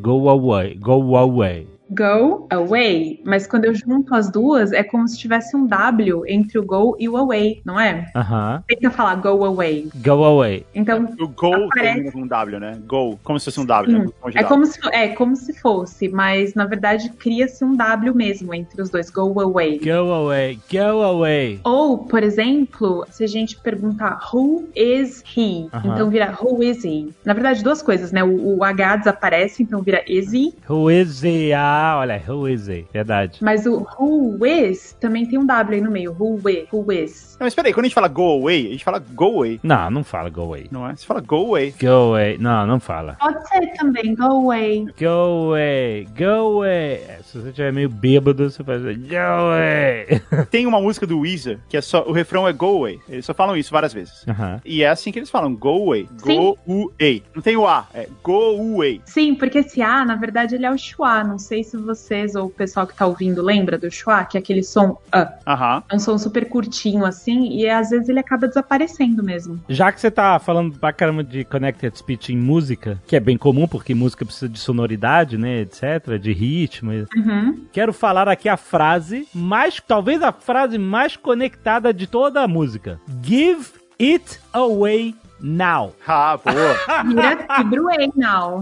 [0.00, 1.66] go away, go away.
[1.94, 6.58] Go away, mas quando eu junto as duas, é como se tivesse um W entre
[6.58, 8.06] o go e o away, não é?
[8.16, 8.62] Aham.
[8.66, 9.88] Tenta falar go away.
[9.96, 10.64] Go away.
[10.74, 11.70] Então, O go Aparece.
[11.94, 12.78] termina com um W, né?
[12.86, 13.18] Go.
[13.22, 14.06] Como se fosse um W, né?
[14.34, 18.80] É como, se, é como se fosse, mas na verdade cria-se um W mesmo entre
[18.80, 19.78] os dois, go away.
[19.78, 21.60] Go away, go away.
[21.64, 25.92] Ou, por exemplo, se a gente perguntar who is he, Aham.
[25.92, 27.10] então vira who is he.
[27.24, 28.24] Na verdade, duas coisas, né?
[28.24, 31.52] O, o H desaparece, então vira is he, Who is he?
[31.52, 32.84] Ah, olha, who is he?
[32.92, 33.38] Verdade.
[33.40, 37.36] mas o who is também tem um W aí no meio, who is, who is.
[37.40, 39.90] Não, mas peraí, quando a gente fala go away, a gente fala go away, Não,
[39.90, 40.68] não fala go away.
[40.70, 40.94] não é?
[40.94, 41.74] Você fala go away.
[41.80, 42.38] Go away.
[42.38, 43.16] Não, não fala.
[43.20, 44.86] Pode ser também, go away.
[45.00, 47.02] Go away, go away.
[47.08, 50.20] É, Se você estiver meio bêbado, você faz go away.
[50.50, 53.00] Tem uma música do Weezer que é só, o refrão é go away.
[53.08, 54.24] Eles só falam isso várias vezes.
[54.28, 54.60] Aham.
[54.64, 56.08] E é assim que eles falam, go away.
[56.22, 57.22] Go away.
[57.34, 59.00] Não tem o A, é go away.
[59.04, 61.24] Sim, porque esse A, na verdade, ele é o schwa.
[61.24, 64.36] Não sei se se vocês ou o pessoal que tá ouvindo lembra do schwa, que
[64.36, 68.46] é aquele som ah, é um som super curtinho assim, e às vezes ele acaba
[68.46, 69.58] desaparecendo mesmo.
[69.68, 73.38] Já que você tá falando pra caramba de connected speech em música, que é bem
[73.38, 76.92] comum, porque música precisa de sonoridade, né, etc., de ritmo.
[76.92, 77.64] Uhum.
[77.72, 83.00] Quero falar aqui a frase mais, talvez a frase mais conectada de toda a música.
[83.22, 83.66] Give
[84.00, 85.94] it away now.
[86.06, 87.04] Ah, boa.
[87.06, 88.60] Vira Kibruei now.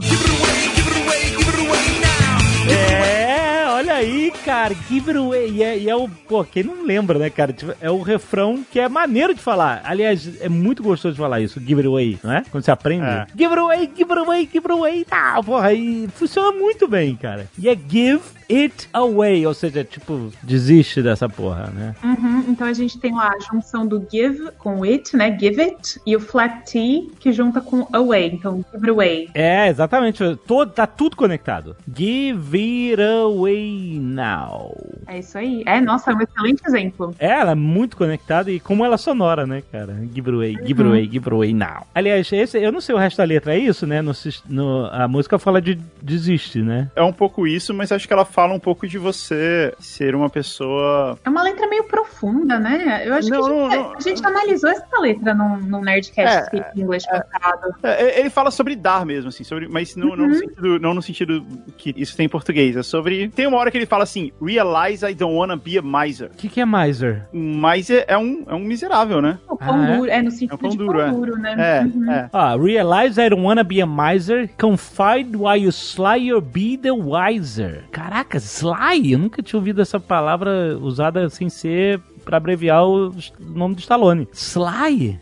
[2.68, 4.75] É, olha aí, cara.
[4.88, 5.51] Give it away.
[5.51, 6.09] E é, e é o.
[6.09, 7.53] Pô, quem não lembra, né, cara?
[7.53, 9.81] Tipo, É o refrão que é maneiro de falar.
[9.85, 11.59] Aliás, é muito gostoso de falar isso.
[11.61, 12.43] Give it away, não é?
[12.51, 13.05] Quando você aprende.
[13.05, 13.27] É.
[13.37, 15.05] Give it away, give it away, give it away.
[15.05, 17.49] Tá, porra, aí funciona muito bem, cara.
[17.59, 19.47] E é give it away.
[19.47, 21.95] Ou seja, tipo, desiste dessa porra, né?
[22.05, 25.37] Uhum, Então a gente tem lá a junção do give com it, né?
[25.38, 28.27] Give it, e o flat T que junta com away.
[28.35, 29.31] Então, give away.
[29.35, 30.37] É, exatamente.
[30.47, 31.77] Todo, tá tudo conectado.
[31.95, 32.57] Give
[32.93, 34.77] it away now.
[35.07, 35.63] É isso aí.
[35.67, 37.15] É, nossa, é um excelente exemplo.
[37.19, 39.95] É, ela é muito conectada e como ela é sonora, né, cara?
[40.15, 41.87] Give it away, give it away, give it away now.
[41.95, 44.01] Aliás, esse, eu não sei o resto da letra, é isso, né?
[44.03, 44.13] No,
[44.49, 46.91] no- a música fala de desiste, né?
[46.95, 50.29] É um pouco isso, mas acho que ela fala um pouco de você ser uma
[50.31, 51.19] pessoa.
[51.25, 53.03] É uma letra meio profunda, né?
[53.07, 53.97] Eu acho Não, que a gente, não, não.
[53.97, 57.75] a gente analisou essa letra num, num Nerdcast É, Speak English passado.
[57.83, 60.35] É, ele fala sobre dar mesmo, assim, sobre, mas não, não, no Uhum.
[60.39, 61.45] sentido, não no sentido
[61.77, 62.77] que isso tem em português.
[62.77, 63.29] É sobre.
[63.29, 66.31] Tem uma hora que ele fala assim: Realize I don't wanna be a miser.
[66.33, 67.29] O que, que é miser?
[67.33, 69.38] Miser é um, é um miserável, né?
[69.49, 69.96] O pão Ah, é?
[69.96, 71.11] duro, é no sentido É pão de duro, pão é.
[71.12, 71.55] duro, né?
[71.59, 72.11] É, Uhum.
[72.11, 72.29] é.
[72.33, 76.90] Ah, realize I don't wanna be a miser, confide while you sly or be the
[76.92, 77.85] wiser.
[77.92, 79.12] Caraca, sly?
[79.12, 84.29] Eu nunca tinha ouvido essa palavra usada sem ser pra abreviar o nome do Stallone.
[84.33, 85.18] Sly?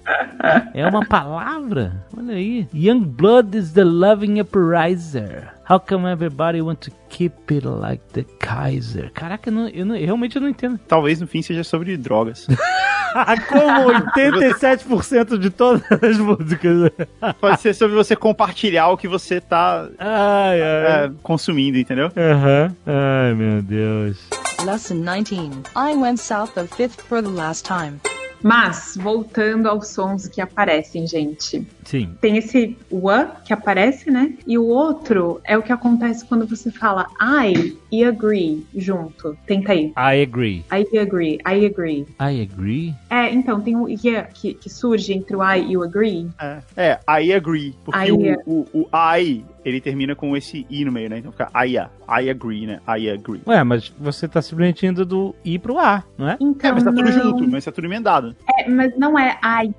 [0.74, 2.04] É uma palavra?
[2.16, 2.68] Olha aí.
[2.74, 5.24] Young blood is the loving uprising.
[5.70, 9.10] How come everybody want to keep it like the Kaiser?
[9.12, 10.78] Caraca, eu, não- eu não- eu realmente não entendo.
[10.88, 12.46] Talvez no fim seja sobre drogas.
[13.48, 16.90] Como 87% de todas as músicas.
[17.40, 21.04] Pode ser sobre você compartilhar o que você tá Ai, ai.
[21.06, 22.10] é, consumindo, entendeu?
[22.16, 22.74] Aham.
[22.86, 24.26] Ai, meu Deus.
[24.64, 25.62] Lesson 19.
[25.76, 28.00] I went south of 5th for the last time.
[28.42, 31.66] Mas, voltando aos sons que aparecem, gente.
[31.88, 32.10] Sim.
[32.20, 34.34] Tem esse wa que aparece, né?
[34.46, 39.34] E o outro é o que acontece quando você fala I e agree junto.
[39.46, 39.86] Tenta aí.
[39.96, 40.62] I agree.
[40.70, 42.06] I agree, I agree.
[42.20, 42.94] I agree?
[43.08, 46.28] É, então, tem o yeah que, que surge entre o I e o agree.
[46.38, 47.74] É, é I agree.
[47.82, 51.20] Porque I- o, o, o I, ele termina com esse I no meio, né?
[51.20, 52.80] Então fica I, I agree, né?
[52.86, 53.40] I agree.
[53.46, 56.36] Ué, mas você tá simplesmente indo do I pro A, não é?
[56.38, 58.36] Então, É, mas tá tudo não, junto, mas tá tudo emendado.
[58.58, 59.72] É, mas não é I,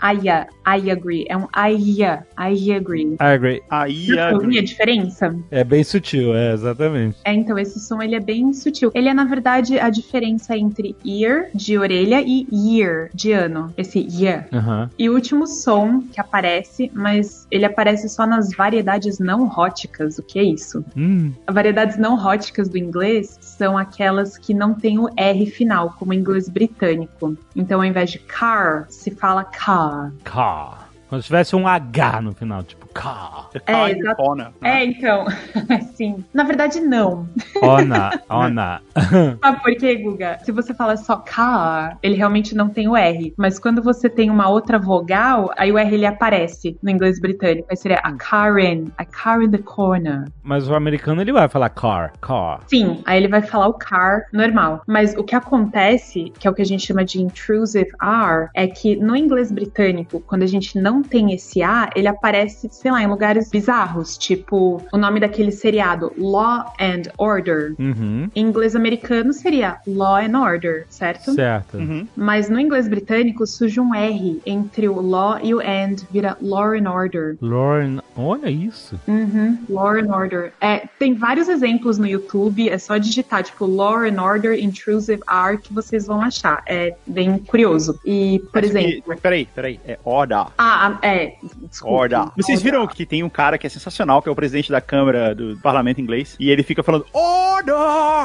[0.00, 1.26] a, I, a, I agree.
[1.28, 3.16] É um I, a, I agree.
[3.20, 3.62] I agree.
[3.70, 4.58] I ouviu agree.
[4.58, 5.36] a diferença?
[5.50, 7.18] É bem sutil, é, exatamente.
[7.24, 8.90] É, então, esse som ele é bem sutil.
[8.94, 13.72] Ele é, na verdade, a diferença entre ear, de orelha, e year, de ano.
[13.76, 14.46] Esse year.
[14.52, 14.90] Aham.
[14.98, 20.18] E o último som que aparece, mas ele aparece só nas variedades não róticas.
[20.18, 20.84] O que é isso?
[20.96, 21.32] Hum.
[21.46, 26.12] As variedades não róticas do inglês são aquelas que não tem o R final, como
[26.12, 27.36] o inglês britânico.
[27.54, 29.87] Então, ao invés de car, se fala car.
[30.24, 30.87] Car.
[31.08, 34.16] Quando tivesse um H no final, tipo car É, the exato.
[34.16, 34.80] corner, né?
[34.80, 35.24] É, então,
[35.94, 36.24] sim.
[36.34, 37.28] Na verdade, não.
[37.62, 38.82] Ona, ona.
[39.42, 40.38] Sabe por quê, Guga?
[40.44, 43.32] Se você fala só car, ele realmente não tem o R.
[43.36, 47.68] Mas quando você tem uma outra vogal, aí o R ele aparece no inglês britânico.
[47.70, 50.24] Aí seria a car in, a car in the corner.
[50.42, 52.60] Mas o americano ele vai falar car, car.
[52.66, 54.82] Sim, aí ele vai falar o car normal.
[54.86, 58.66] Mas o que acontece, que é o que a gente chama de intrusive R, é
[58.66, 63.02] que no inglês britânico, quando a gente não tem esse A, ele aparece, sei lá,
[63.02, 67.74] em lugares bizarros, tipo o nome daquele seriado, Law and Order.
[67.78, 68.28] Uhum.
[68.34, 71.32] Em inglês americano seria Law and Order, certo?
[71.32, 71.76] Certo.
[71.76, 72.06] Uhum.
[72.16, 76.72] Mas no inglês britânico surge um R entre o law e o and, vira Law
[76.72, 77.36] and Order.
[77.40, 78.98] Lauren, olha isso.
[79.06, 80.52] Uhum, Law and Order.
[80.60, 85.58] É, tem vários exemplos no YouTube, é só digitar, tipo, Law and Order Intrusive R
[85.58, 86.62] que vocês vão achar.
[86.66, 87.98] É bem curioso.
[88.04, 89.16] E, por Acho que- exemplo.
[89.20, 89.80] Peraí, peraí.
[89.86, 90.46] É order.
[90.56, 91.36] Ah, ah, é.
[91.68, 91.94] Desculpa.
[91.94, 92.30] Order.
[92.36, 95.34] Vocês viram que tem um cara que é sensacional, que é o presidente da Câmara
[95.34, 97.74] do Parlamento Inglês, e ele fica falando Order!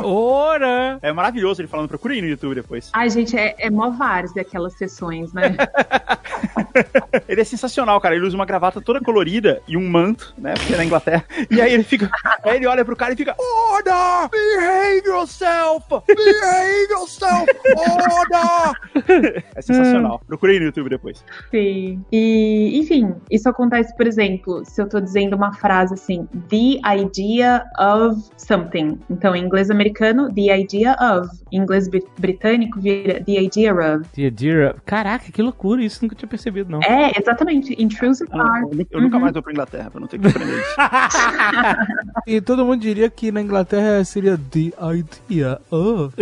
[0.03, 0.99] Ora!
[1.01, 2.89] É maravilhoso ele falando, procura aí no YouTube depois.
[2.93, 5.55] Ai, gente, é, é mó várzea aquelas sessões, né?
[7.27, 8.15] Ele é sensacional, cara.
[8.15, 10.53] Ele usa uma gravata toda colorida e um manto, né?
[10.53, 11.25] Porque é na Inglaterra.
[11.49, 12.09] E aí ele fica.
[12.43, 14.29] Aí ele olha pro cara e fica: Order!
[14.29, 15.85] Behave yourself!
[16.07, 17.45] Behave yourself!
[17.75, 19.43] Order!
[19.55, 20.21] É sensacional.
[20.27, 21.23] Procurei no YouTube depois.
[21.51, 22.03] Sim.
[22.11, 27.63] E, enfim, isso acontece, por exemplo, se eu tô dizendo uma frase assim, the idea
[27.79, 28.99] of something.
[29.09, 31.29] Então, em inglês americano, the idea of.
[31.51, 34.05] Em inglês bri- britânico, vira the idea of.
[34.15, 34.75] Dear, dear.
[34.85, 36.79] Caraca, que loucura, isso nunca tinha percebido, não.
[36.81, 37.73] É, exatamente.
[37.81, 38.63] Intrusive Eu, part.
[38.77, 40.75] eu- eu nunca mais vou pra Inglaterra pra não ter que aprender isso.
[42.27, 46.13] E todo mundo diria que na Inglaterra seria the idea of.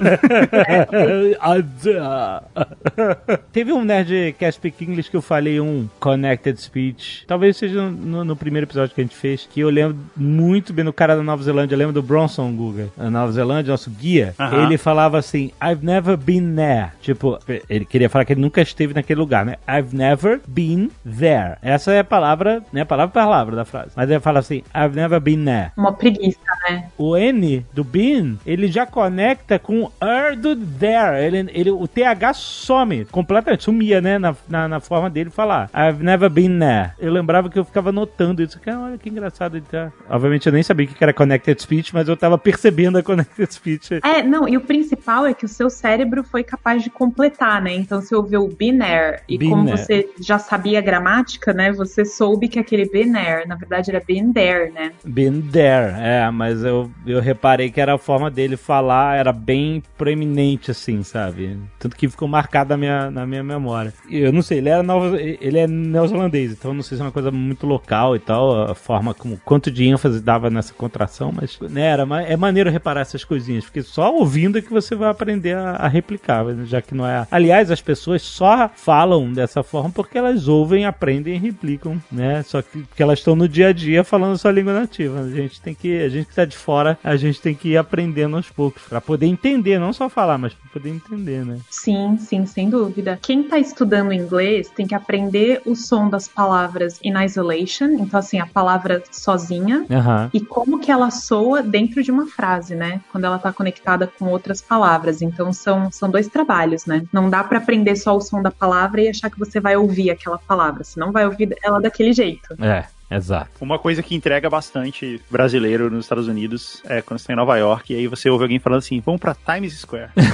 [3.52, 7.24] Teve um Nerdcast Speak English que eu falei um Connected Speech.
[7.26, 9.48] Talvez seja no, no primeiro episódio que a gente fez.
[9.50, 11.74] Que eu lembro muito bem do cara da Nova Zelândia.
[11.74, 12.88] Eu lembro do Bronson Guga.
[12.96, 14.34] Na Nova Zelândia, nosso guia.
[14.38, 14.64] Aham.
[14.64, 16.90] Ele falava assim: I've never been there.
[17.00, 19.56] Tipo, ele queria falar que ele nunca esteve naquele lugar, né?
[19.68, 21.56] I've never been there.
[21.62, 22.84] Essa é a palavra, né?
[22.84, 23.90] Palavra por palavra da frase.
[23.96, 26.88] Mas ele fala assim: I've never been there Uma preguiça, né?
[26.98, 31.24] o N do been, ele já conecta com er do there.
[31.24, 34.18] Ele, ele, o TH some completamente, sumia, né?
[34.18, 35.70] Na, na, na forma dele falar.
[35.74, 36.92] I've never been there.
[36.98, 38.60] Eu lembrava que eu ficava notando isso.
[38.60, 39.56] Cara, olha que engraçado.
[39.56, 39.92] Ele tá...
[40.08, 43.52] Obviamente eu nem sabia o que era Connected Speech, mas eu tava percebendo a Connected
[43.52, 44.00] Speech.
[44.02, 47.74] É, não, e o principal é que o seu cérebro foi capaz de completar, né?
[47.74, 49.78] Então, se ouviu o binaire, e Been como there.
[49.78, 51.72] você já sabia a gramática, né?
[51.72, 54.92] Você soube que aquele binaire, na verdade, era been there, né?
[55.04, 59.73] Been there, é, mas eu, eu reparei que era a forma dele falar, era bem
[59.96, 61.58] proeminente, assim, sabe?
[61.78, 63.92] Tanto que ficou marcado na minha, na minha memória.
[64.10, 67.12] Eu não sei, ele, era nova, ele é neozelandês, então não sei se é uma
[67.12, 71.58] coisa muito local e tal, a forma como, quanto de ênfase dava nessa contração, mas
[71.60, 75.56] né, era, é maneiro reparar essas coisinhas, porque só ouvindo é que você vai aprender
[75.56, 77.26] a, a replicar, já que não é.
[77.30, 82.42] Aliás, as pessoas só falam dessa forma porque elas ouvem, aprendem e replicam, né?
[82.42, 85.20] Só que porque elas estão no dia a dia falando sua língua nativa.
[85.20, 87.76] A gente tem que, a gente que tá de fora, a gente tem que ir
[87.76, 91.58] aprendendo aos poucos pra poder entender, não só falar, mas pra poder entender, né?
[91.70, 93.18] Sim, sim, sem dúvida.
[93.22, 98.38] Quem tá estudando inglês tem que aprender o som das palavras in isolation, então assim,
[98.38, 99.86] a palavra sozinha,
[100.32, 103.00] e como que ela soa dentro de uma frase, né?
[103.10, 105.22] Quando ela tá conectada com outras palavras.
[105.22, 107.04] Então são, são dois trabalhos, né?
[107.12, 110.10] Não dá pra aprender só o som da palavra e achar que você vai ouvir
[110.10, 110.84] aquela palavra.
[110.84, 112.54] Você não vai ouvir ela daquele jeito.
[112.60, 112.84] É,
[113.16, 113.50] exato.
[113.60, 117.56] Uma coisa que entrega bastante brasileiro nos Estados Unidos é quando você tá em Nova
[117.56, 120.10] York e aí você ouve alguém falando assim: vamos pra Times Square.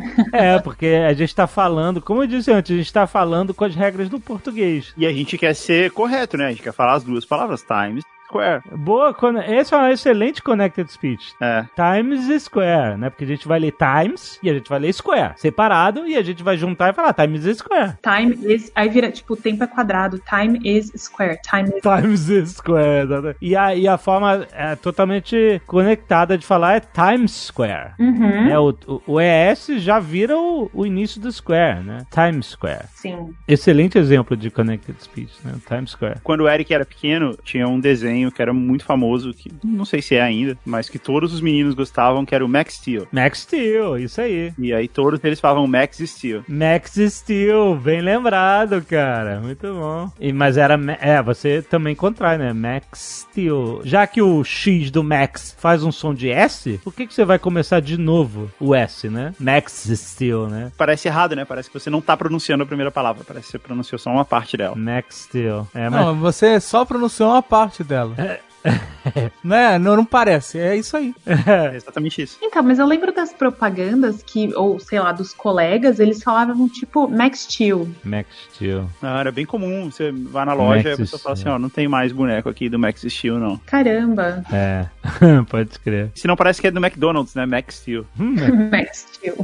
[0.32, 3.64] É, porque a gente tá falando, como eu disse antes, a gente tá falando com
[3.64, 4.92] as regras do português.
[4.96, 6.46] E a gente quer ser correto, né?
[6.46, 8.62] A gente quer falar as duas palavras, Times Square.
[8.72, 11.34] Boa, con- esse é um excelente connected speech.
[11.40, 11.64] É.
[11.74, 13.10] Times Square, né?
[13.10, 15.34] Porque a gente vai ler Times e a gente vai ler Square.
[15.36, 17.94] Separado e a gente vai juntar e falar Times Square.
[18.02, 18.70] time is.
[18.74, 20.20] Aí vira, tipo, o tempo é quadrado.
[20.28, 21.38] Time is square.
[21.48, 21.82] Time is.
[21.82, 23.36] Times Square, exatamente.
[23.40, 27.92] E a, e a forma é, totalmente conectada de falar é Times Square.
[27.98, 28.48] Uhum.
[28.48, 31.98] É, o, o, o ES já vira o, o início do Square, né?
[32.10, 32.84] Times Square.
[32.94, 33.34] Sim.
[33.46, 35.54] Excelente exemplo de connected speech, né?
[35.66, 36.20] Times Square.
[36.22, 40.02] Quando o Eric era pequeno, tinha um desenho que era muito famoso, que não sei
[40.02, 43.06] se é ainda, mas que todos os meninos gostavam, que era o Max Steel.
[43.12, 44.52] Max Steel, isso aí.
[44.58, 46.42] E aí todos eles falavam Max Steel.
[46.48, 49.40] Max Steel, bem lembrado, cara.
[49.40, 50.10] Muito bom.
[50.20, 50.78] E, mas era.
[51.00, 52.52] É, você também contrai, né?
[52.52, 53.80] Max Steel.
[53.84, 57.24] Já que o X do Max faz um som de S, por que, que você
[57.24, 59.34] vai começar de novo o S, né?
[59.38, 60.72] Max Steel, né?
[60.76, 61.44] Parece errado, né?
[61.44, 64.24] Parece que você não tá pronunciando a primeira palavra, parece que você pronunciou só uma
[64.24, 64.76] parte dela.
[64.76, 65.66] Max Steel.
[65.74, 66.00] É, mas.
[66.00, 68.05] Não, você só pronunciou uma parte dela.
[69.44, 69.78] né?
[69.78, 70.58] Não, não parece.
[70.58, 71.14] É isso aí.
[71.46, 72.38] É exatamente isso.
[72.42, 77.08] Então, mas eu lembro das propagandas que, ou sei lá, dos colegas, eles falavam tipo
[77.08, 77.88] Max Steel.
[78.04, 78.88] Max Steel.
[79.00, 81.58] Ah, era bem comum, você vai na loja Max e a pessoa fala assim, ó,
[81.58, 83.58] não tem mais boneco aqui do Max Steel, não.
[83.66, 84.86] Caramba, É.
[85.48, 86.10] Pode crer.
[86.14, 87.46] Se não parece que é do McDonald's, né?
[87.46, 88.04] Max Steel.
[88.18, 89.36] Max Steel.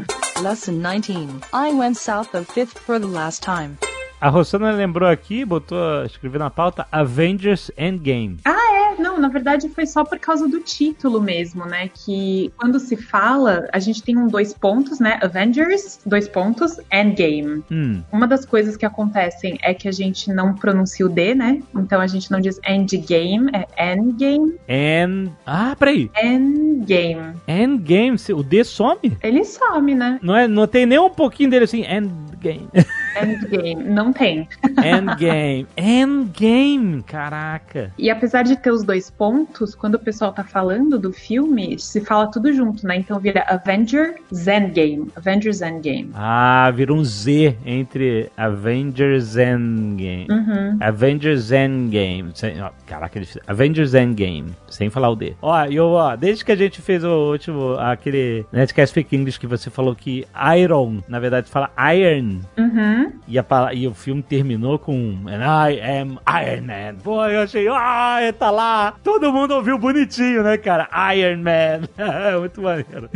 [0.43, 1.41] Lesson 19.
[1.53, 3.77] I went south of 5th for the last time.
[4.23, 8.39] A Rossana lembrou aqui, botou, escreveu na pauta Avengers Endgame.
[8.47, 11.91] É, não, na verdade foi só por causa do título mesmo, né?
[11.93, 15.19] Que quando se fala, a gente tem um dois pontos, né?
[15.21, 17.65] Avengers, dois pontos, Endgame.
[17.69, 18.01] Hum.
[18.13, 21.61] Uma das coisas que acontecem é que a gente não pronuncia o D, né?
[21.75, 25.33] Então a gente não diz endgame, é endgame, End.
[25.45, 26.09] Ah, peraí.
[26.23, 27.35] endgame.
[27.49, 29.19] Endgame, o D some?
[29.21, 30.21] Ele some, né?
[30.23, 32.69] Não, é, não tem nem um pouquinho dele assim, Endgame.
[33.21, 33.83] Endgame.
[33.85, 34.49] Não tem.
[34.85, 35.67] Endgame.
[35.77, 37.91] Endgame, caraca.
[37.99, 42.01] E apesar de ter os dois pontos, quando o pessoal tá falando do filme, se
[42.01, 42.97] fala tudo junto, né?
[42.97, 45.11] Então vira Avenger Endgame.
[45.17, 46.11] Avengers Endgame.
[46.15, 50.27] Ah, vira um Z entre Avengers Endgame.
[50.31, 50.79] Uhum.
[50.81, 52.31] Avengers Endgame.
[52.35, 54.53] Sem, ó, caraca, eles fizeram- Avengers Endgame.
[54.69, 55.35] Sem falar o D.
[55.43, 59.39] Ó, e eu, ó, desde que a gente fez o último, aquele Netcast Speak English
[59.39, 60.27] que você falou que
[60.59, 62.41] Iron, na verdade fala Iron.
[62.59, 63.13] Uhum.
[63.29, 66.97] E, a e o filme terminou com And I am Iron Man.
[67.03, 68.95] Pô, eu achei, ah, tá lá.
[69.03, 70.89] Todo mundo ouviu bonitinho, né, cara?
[71.15, 71.89] Iron Man.
[72.41, 73.09] Muito maneiro.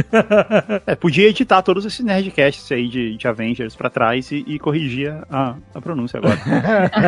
[0.86, 5.12] É, podia editar todos esses Nerdcasts aí de, de Avengers pra trás e, e corrigir
[5.30, 6.38] a, a pronúncia agora.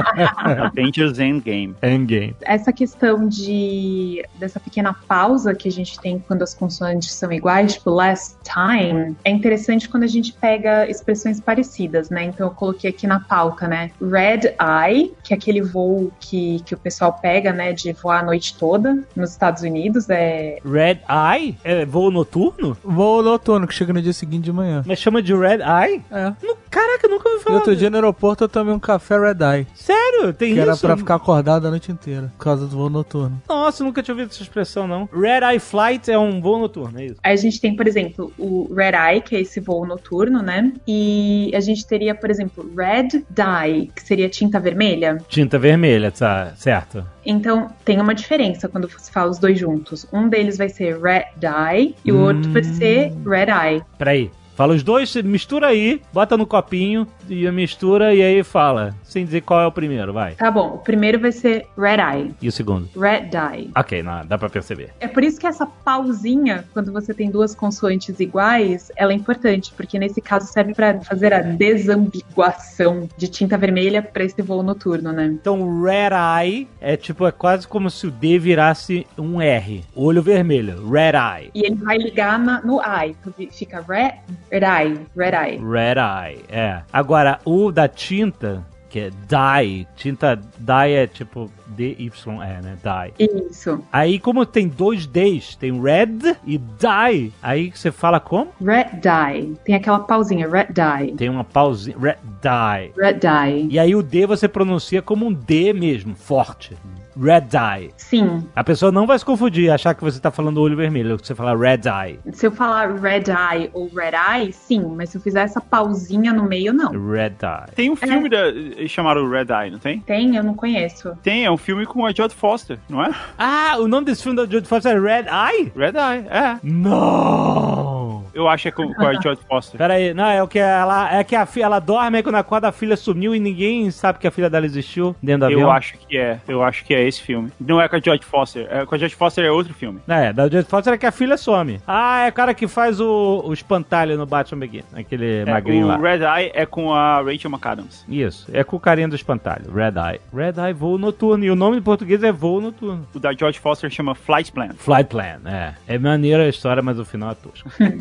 [0.67, 1.75] Avengers Endgame.
[1.83, 2.35] Endgame.
[2.43, 7.75] Essa questão de dessa pequena pausa que a gente tem quando as consoantes são iguais,
[7.75, 12.25] tipo last time, é interessante quando a gente pega expressões parecidas, né?
[12.25, 13.91] Então eu coloquei aqui na pauta, né?
[14.01, 14.05] Eh?
[14.05, 17.75] Red Eye, que é aquele voo que, que o pessoal pega, né?
[17.75, 21.55] De voar a noite toda nos Estados Unidos, é Red Eye?
[21.63, 22.75] É voo noturno?
[22.83, 24.83] Voo noturno, que chega no dia seguinte de manhã.
[24.87, 26.03] Mas chama de Red Eye?
[26.11, 26.33] É.
[26.43, 27.57] Nu- Caraca, eu nunca ouvi E falar.
[27.57, 29.67] outro dia no aeroporto eu tomei um café Red Eye.
[29.75, 30.33] Sério?
[30.33, 30.71] Tem Que isso?
[30.71, 33.41] era pra ficar acordado a noite inteira, por causa do voo noturno.
[33.49, 35.09] Nossa, nunca tinha ouvido essa expressão, não.
[35.13, 37.17] Red Eye Flight é um voo noturno, é isso?
[37.23, 40.73] Aí a gente tem, por exemplo, o Red Eye, que é esse voo noturno, né?
[40.87, 45.18] E a gente teria, por exemplo, Red Dye, que seria tinta vermelha.
[45.29, 47.05] Tinta vermelha, tá certo.
[47.25, 50.07] Então, tem uma diferença quando você fala os dois juntos.
[50.13, 53.83] Um deles vai ser Red Dye e o outro vai ser Red Eye.
[53.97, 54.31] Peraí.
[54.59, 58.93] Fala os dois, mistura aí, bota no copinho e mistura e aí fala.
[59.05, 60.35] Sem dizer qual é o primeiro, vai.
[60.35, 62.89] Tá bom, o primeiro vai ser Red Eye, E o segundo?
[63.01, 63.71] Red Dye.
[63.77, 64.91] Ok, não, dá pra perceber.
[64.99, 69.73] É por isso que essa pausinha, quando você tem duas consoantes iguais, ela é importante,
[69.77, 75.13] porque nesse caso serve pra fazer a desambiguação de tinta vermelha pra esse voo noturno,
[75.13, 75.27] né?
[75.27, 76.11] Então, Red
[76.43, 79.85] Eye é tipo, é quase como se o D virasse um R.
[79.95, 81.51] Olho vermelho, Red Eye.
[81.55, 84.15] E ele vai ligar na- no eye, então fica red,
[84.51, 85.59] red eye, red eye.
[85.59, 86.83] Red Eye, é.
[86.93, 92.77] Agora, o da tinta, que é dye, tinta dye é tipo D-Y-E, né?
[92.83, 93.13] Dye.
[93.51, 98.51] Isso, Aí, como tem dois Ds, tem red e dye, aí você fala como?
[98.65, 99.55] red dye.
[99.65, 102.93] Tem aquela pausinha, red dye, Tem uma pausinha, red dye.
[102.97, 103.69] red dye.
[103.71, 106.75] E aí o D você pronuncia como um D mesmo, forte.
[107.21, 107.91] Red Eye.
[107.97, 111.27] Sim, A pessoa não vai se confundir, achar que você tá falando olho vermelho, que
[111.27, 112.21] você fala Red Eye.
[112.33, 116.33] se eu falar red eye ou red eye, sim, mas se eu fizer essa pausinha
[116.33, 116.91] no meio, não.
[116.91, 117.75] Red Eye.
[117.75, 118.39] Tem um filme da,
[118.87, 120.01] chamado Red Eye, não tem?
[120.01, 120.37] Tem?
[120.37, 121.17] Eu não conheço.
[121.23, 123.11] Tem, é um filme com a Jodie Foster, não é?
[123.37, 125.73] Ah, o nome desse filme da Jodie Foster é Red Eye?
[125.77, 126.59] Red Eye, é.
[126.63, 127.98] Não!
[128.35, 129.79] Eu acho que é com, a Jodie Foster.
[129.79, 131.15] Pera aí, não, é o que ela.
[131.15, 134.19] É que a filha ela dorme aí quando acorda a filha sumiu e ninguém sabe
[134.19, 135.61] que a filha dela existiu dentro do avião.
[135.61, 137.51] Eu acho que é, eu acho que é esse filme.
[137.61, 140.01] Não é com a Jodie Foster, é, com a Jodie Foster é outro filme.
[140.09, 141.81] É, da Jodie Foster é que a filha some.
[141.87, 145.87] Ah, é o cara que faz o, o espantalho no Batman Begin, aquele É, magrinho
[145.87, 145.97] o lá.
[145.97, 148.05] Red Eye é com a Rachel McAdams.
[148.09, 150.21] Isso, é com o carinha do espantalho, Red Eye.
[150.35, 153.07] Red Eye voo noturno, e o nome em português é voo noturno.
[153.15, 154.71] O da Jodie Foster chama Flight Plan.
[154.77, 155.75] Flight Plan, é.
[155.87, 157.69] É maneira a história, mas o final é tosco.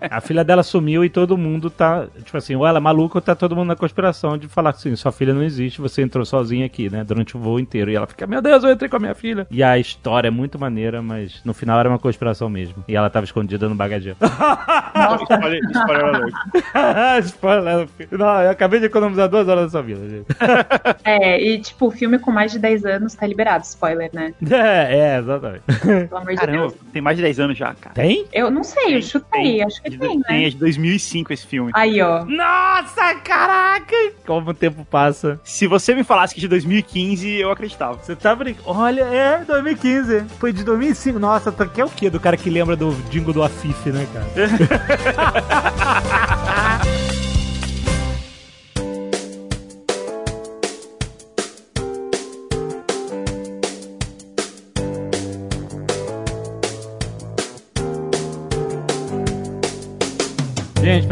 [0.00, 3.22] a filha dela sumiu e todo mundo tá, tipo assim, ou ela é maluca ou
[3.22, 6.66] tá todo mundo na conspiração de falar assim, sua filha não existe, você entrou sozinha
[6.66, 7.90] aqui, né, durante o voo inteiro.
[7.90, 9.46] E ela fica, meu Deus, eu entrei com a minha filha.
[9.50, 12.84] E a história é muito maneira, mas no final era uma conspiração mesmo.
[12.88, 14.16] E ela tava escondida no bagageiro.
[15.22, 15.60] spoiler,
[17.24, 17.88] spoiler.
[18.10, 20.26] Não, eu acabei de economizar duas horas da sua vida, gente.
[21.04, 24.32] É, e tipo, o filme com mais de 10 anos tá liberado, spoiler, né?
[24.52, 25.62] É, é, exatamente.
[25.80, 26.74] Pelo amor de Caramba, Deus.
[26.92, 27.94] tem mais de 10 anos já, cara.
[27.94, 28.26] Tem?
[28.32, 30.46] Eu não sei, eu chutei, acho que De- tem, Tem, né?
[30.46, 31.70] é de 2005 esse filme.
[31.74, 32.24] Aí, ó.
[32.24, 33.94] Nossa, caraca!
[34.26, 35.40] Como o tempo passa.
[35.44, 37.98] Se você me falasse que de 2015, eu acreditava.
[38.02, 38.68] Você tá brincando?
[38.68, 40.24] Olha, é 2015.
[40.38, 41.18] Foi de 2005.
[41.18, 42.10] Nossa, tá- que é o quê?
[42.10, 44.26] Do cara que lembra do jingle do Afif, né, cara?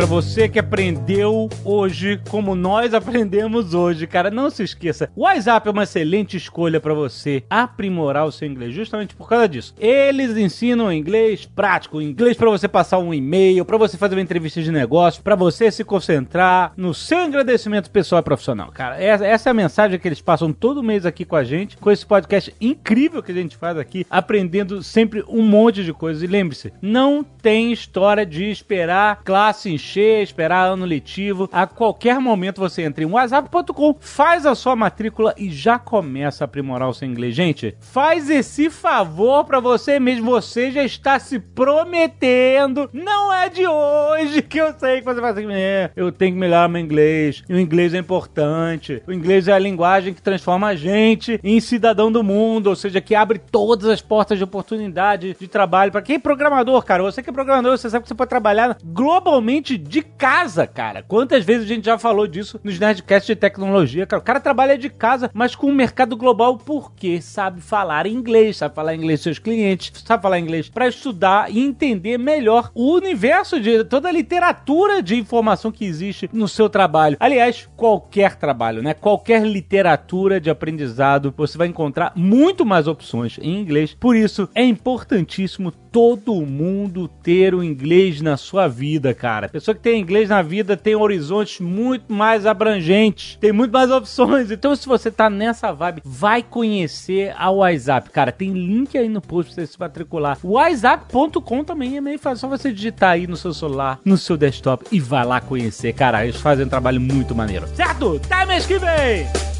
[0.01, 5.11] Pra você que aprendeu hoje, como nós aprendemos hoje, cara, não se esqueça.
[5.15, 9.47] O WhatsApp é uma excelente escolha pra você aprimorar o seu inglês, justamente por causa
[9.47, 9.75] disso.
[9.79, 14.63] Eles ensinam inglês prático, inglês pra você passar um e-mail, pra você fazer uma entrevista
[14.63, 18.73] de negócio, pra você se concentrar no seu agradecimento pessoal e profissional.
[18.73, 21.91] Cara, essa, é a mensagem que eles passam todo mês aqui com a gente, com
[21.91, 26.23] esse podcast incrível que a gente faz aqui, aprendendo sempre um monte de coisas.
[26.23, 31.49] E lembre-se, não tem história de esperar classe se encher, esperar ano letivo.
[31.53, 36.47] A qualquer momento você entra em whatsapp.com, faz a sua matrícula e já começa a
[36.47, 37.35] aprimorar o seu inglês.
[37.35, 40.31] Gente, faz esse favor pra você mesmo.
[40.31, 42.89] Você já está se prometendo.
[42.93, 46.39] Não é de hoje que eu sei que você vai assim, é, eu tenho que
[46.39, 47.43] melhorar meu inglês.
[47.49, 49.03] E o inglês é importante.
[49.07, 53.01] O inglês é a linguagem que transforma a gente em cidadão do mundo, ou seja,
[53.01, 55.91] que abre todas as portas de oportunidade de trabalho.
[55.91, 58.77] Pra quem é programador, cara, você que é programador, você sabe que você pode trabalhar
[58.85, 61.03] globalmente de casa, cara.
[61.03, 64.21] Quantas vezes a gente já falou disso nos Nerdcasts de tecnologia, cara?
[64.21, 68.75] O cara trabalha de casa, mas com o mercado global porque sabe falar inglês, sabe
[68.75, 73.85] falar inglês seus clientes, sabe falar inglês para estudar e entender melhor o universo de
[73.85, 77.17] toda a literatura de informação que existe no seu trabalho.
[77.19, 78.95] Aliás, qualquer trabalho, né?
[78.95, 83.97] Qualquer literatura de aprendizado, você vai encontrar muito mais opções em inglês.
[83.99, 89.49] Por isso, é importantíssimo todo mundo ter o inglês na sua vida, cara.
[89.49, 94.51] Pessoa que tem inglês na vida tem horizontes muito mais abrangentes, tem muito mais opções.
[94.51, 98.11] Então, se você tá nessa vibe, vai conhecer a WhatsApp.
[98.11, 100.39] Cara, tem link aí no post pra você se matricular.
[100.43, 102.41] WhatsApp.com também é meio fácil.
[102.41, 105.93] Só você digitar aí no seu celular, no seu desktop e vai lá conhecer.
[105.93, 107.67] Cara, eles fazem um trabalho muito maneiro.
[107.75, 108.21] Certo?
[108.25, 109.60] Até mês que vem!